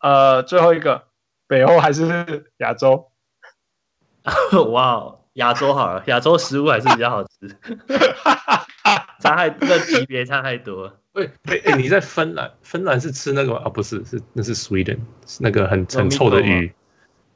[0.00, 1.04] 呃，最后一个，
[1.46, 3.10] 北欧还是亚洲？
[4.72, 7.30] 哇，亚洲好了，亚洲食物还是比较好吃。
[9.20, 10.92] 差太，那级别差太多。
[11.12, 11.30] 喂，
[11.64, 12.52] 哎，你在芬兰？
[12.62, 13.62] 芬兰是吃那个吗？
[13.64, 16.72] 啊，不是，是那是 Sweden，是那个很很臭的鱼。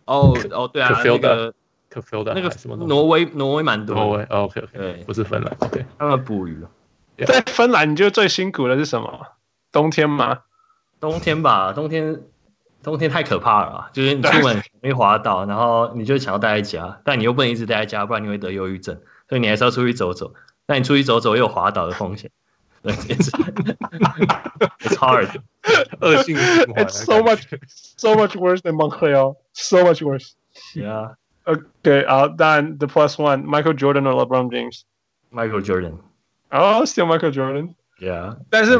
[0.05, 1.55] 哦哦，对啊，那个
[1.89, 2.76] 可 feel 的那个什么？
[2.76, 3.97] 挪威，挪威蛮多。
[3.97, 5.57] 挪威，OK OK，对，不是芬兰。
[5.70, 6.59] 对，他们捕鱼。
[7.26, 9.26] 在芬兰，你觉得最辛苦的是什么？
[9.72, 10.41] 冬天吗？
[11.01, 12.22] 冬天吧，冬天，
[12.83, 20.35] 冬天太可怕了，就是你出门容易滑倒，然后你就想要待在家，但你又不能一直待在家，不然你会得忧郁症，所以你还是要出去走走。
[20.67, 22.31] 那你出去走走，又有滑倒的风险。
[22.83, 23.29] 对，It's
[24.97, 25.29] hard，
[26.01, 26.85] 恶性循环。
[26.85, 27.43] It's so much,
[27.97, 29.37] so much worse than Montreal.
[29.53, 30.33] So much worse.
[30.75, 31.17] Yeah.
[31.45, 32.07] Okay.
[32.07, 34.85] 好，当然，the plus one, Michael Jordan or LeBron James?
[35.31, 35.99] Michael Jordan.
[36.51, 37.75] Oh, still Michael Jordan.
[37.99, 38.39] Yeah.
[38.49, 38.79] 但是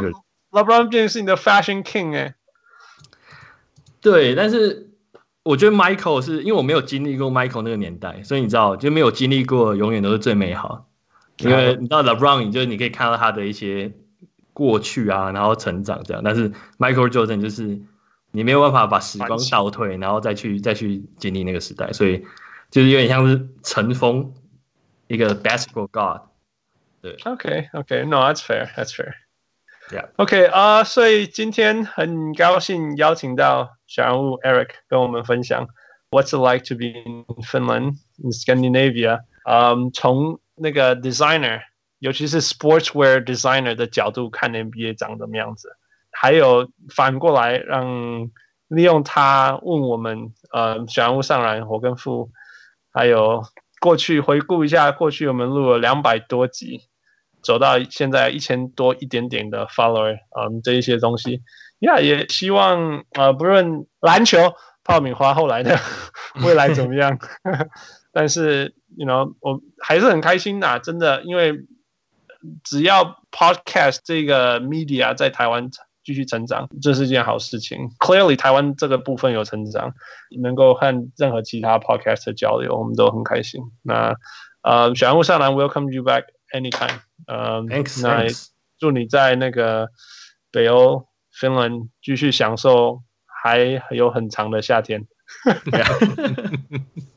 [0.51, 2.35] LeBron James 是你的 fashion king 哎。
[4.01, 4.89] 对，但是
[5.43, 10.87] 我觉得 Michael 是因为我没有经历过 Michael 那个年代，所以你知道，就没有经历过，永远都是最美好。
[11.41, 13.91] 因为你知道 LeBron，就是你可以看到他的一些
[14.53, 16.21] 过去啊，然后成长这样。
[16.23, 17.81] 但是 Michael Jordan 就是
[18.31, 22.25] 你没有办法把时光倒退，然后再去再去经历那个时代，所以
[22.69, 24.33] 就是有点像是尘封
[25.07, 26.27] 一个 basketball god。
[27.01, 29.13] 对，OK OK，No，that's fair，that's fair。
[29.89, 30.09] Yeah。
[30.17, 35.67] OK 啊，所以今天很高兴邀请到小人物 Eric 跟我们分享
[36.11, 39.21] What's it like to be in Finland in Scandinavia？
[39.45, 41.61] 嗯，从那个 designer，
[41.99, 45.75] 尤其是 sportswear designer 的角度看 NBA 长什么样子，
[46.11, 48.29] 还有反过来让
[48.67, 52.31] 利用他问我们，呃，小人物上篮，我跟傅，
[52.93, 53.43] 还有
[53.79, 56.81] 过去回顾一下过去我们录了两百多集，
[57.41, 61.41] 走到现在一千多一点点的 follower，嗯，这一些东西，
[61.79, 64.53] 呀、也希望呃，不论篮球、
[64.83, 65.77] 爆米花后来的
[66.45, 67.17] 未来怎么样，
[68.11, 68.75] 但是。
[68.97, 71.65] You know，我还是很开心呐，真的，因为
[72.61, 75.69] 只要 podcast 这个 media 在台湾
[76.03, 77.87] 继续成长，这是件好事情。
[77.99, 79.93] Clearly，台湾这个部分有成长，
[80.41, 83.61] 能够和任何其他 podcast 交流，我们都很开心。
[83.81, 84.13] 那
[84.61, 86.99] 呃，小人物上篮，Welcome you back anytime。
[87.27, 88.01] 呃，Thanks。
[88.03, 88.25] 那
[88.77, 89.87] 祝你在那个
[90.51, 95.07] 北欧 Finland 继续享受还有很长的夏天。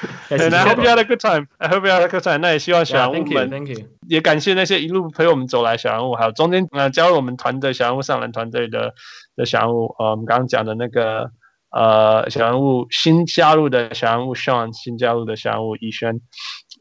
[0.30, 1.48] And I hope you had a good time.
[1.58, 2.38] I hope you had a good time.
[2.38, 3.86] 那也希望小人物们 yeah, thank you.
[4.08, 8.94] 也感谢那些一路陪我们走来小人物，还有中间呃加入我们团队小人物上篮团队的
[9.36, 11.30] 的小人物，呃，我们刚刚讲的那个
[11.70, 16.20] 呃小人物新加入的小人物 Sean，新加入的小人物逸轩，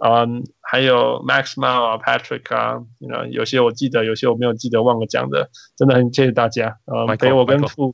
[0.04, 7.94] 嗯，还有 Max Mao 啊，Patrick 啊，you know, 有些我记得，有些我没有记得，忘了讲的，真的很谢谢大家，呃，陪我跟傅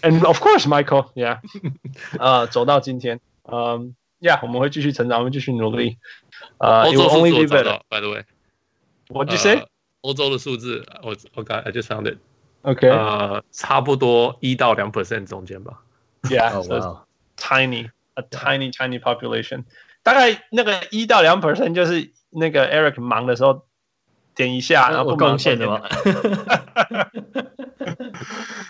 [0.00, 1.38] ，and of course Michael，yeah，
[2.18, 3.20] 呃，走到今天，
[3.50, 3.94] 嗯。
[4.22, 5.98] Yeah，我们会继续成长，我们继续努力。
[6.58, 9.64] 呃，欧洲数字我找到，By the way，What did you say？
[10.02, 12.18] 欧洲的数字，我我刚 I just found it。
[12.62, 15.82] OK，呃，差不多一到两 percent 中间吧。
[16.22, 19.64] Yeah，tiny，a tiny tiny population。
[20.04, 23.66] 大概那个一到两 percent 就是那个 Eric 忙的时候
[24.36, 25.82] 点一下，然后不贡献的吗？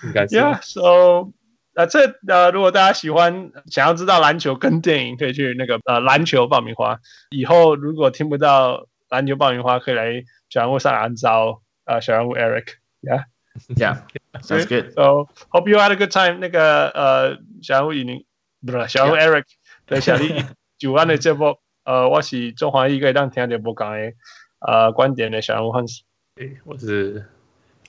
[0.04, 0.36] 应该是。
[0.36, 1.30] Yeah，so。
[1.74, 6.98] 那、呃、这呃，如果大家喜欢，想要知道篮球跟电影，可以去那个呃篮球爆米花。
[7.30, 14.92] 以后如果听不到篮球爆米花，可以来小人物上篮找呃小人物 Eric，Yeah，Yeah，Sounds good.
[14.94, 16.38] So hope you had a good time。
[16.38, 18.24] 那个呃小人物以宁
[18.66, 19.44] 不是小人物 Eric
[19.86, 20.44] 对小丽
[20.78, 24.12] 九万的这波，呃，我是中华一个当听点播讲的
[24.60, 26.00] 呃观点的小人物 Hans。
[26.36, 27.24] 诶，我是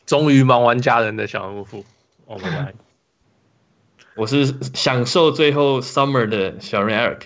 [0.06, 1.84] 终于忙完家人的小人物傅，
[2.26, 2.74] 我们来。
[4.16, 7.22] 我是享受最后 summer 的小人 Eric。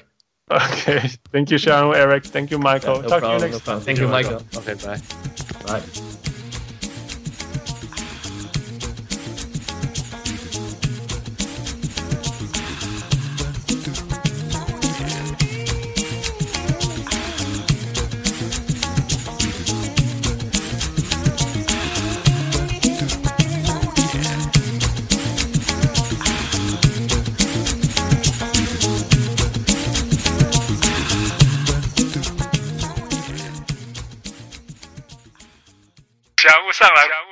[0.47, 4.41] OK，Thank you，小人 Eric，Thank you，Michael，Talk to you next time，Thank you，Michael。
[4.55, 6.06] OK，bye，bye。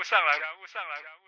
[0.05, 1.24] 上来感悟上来感悟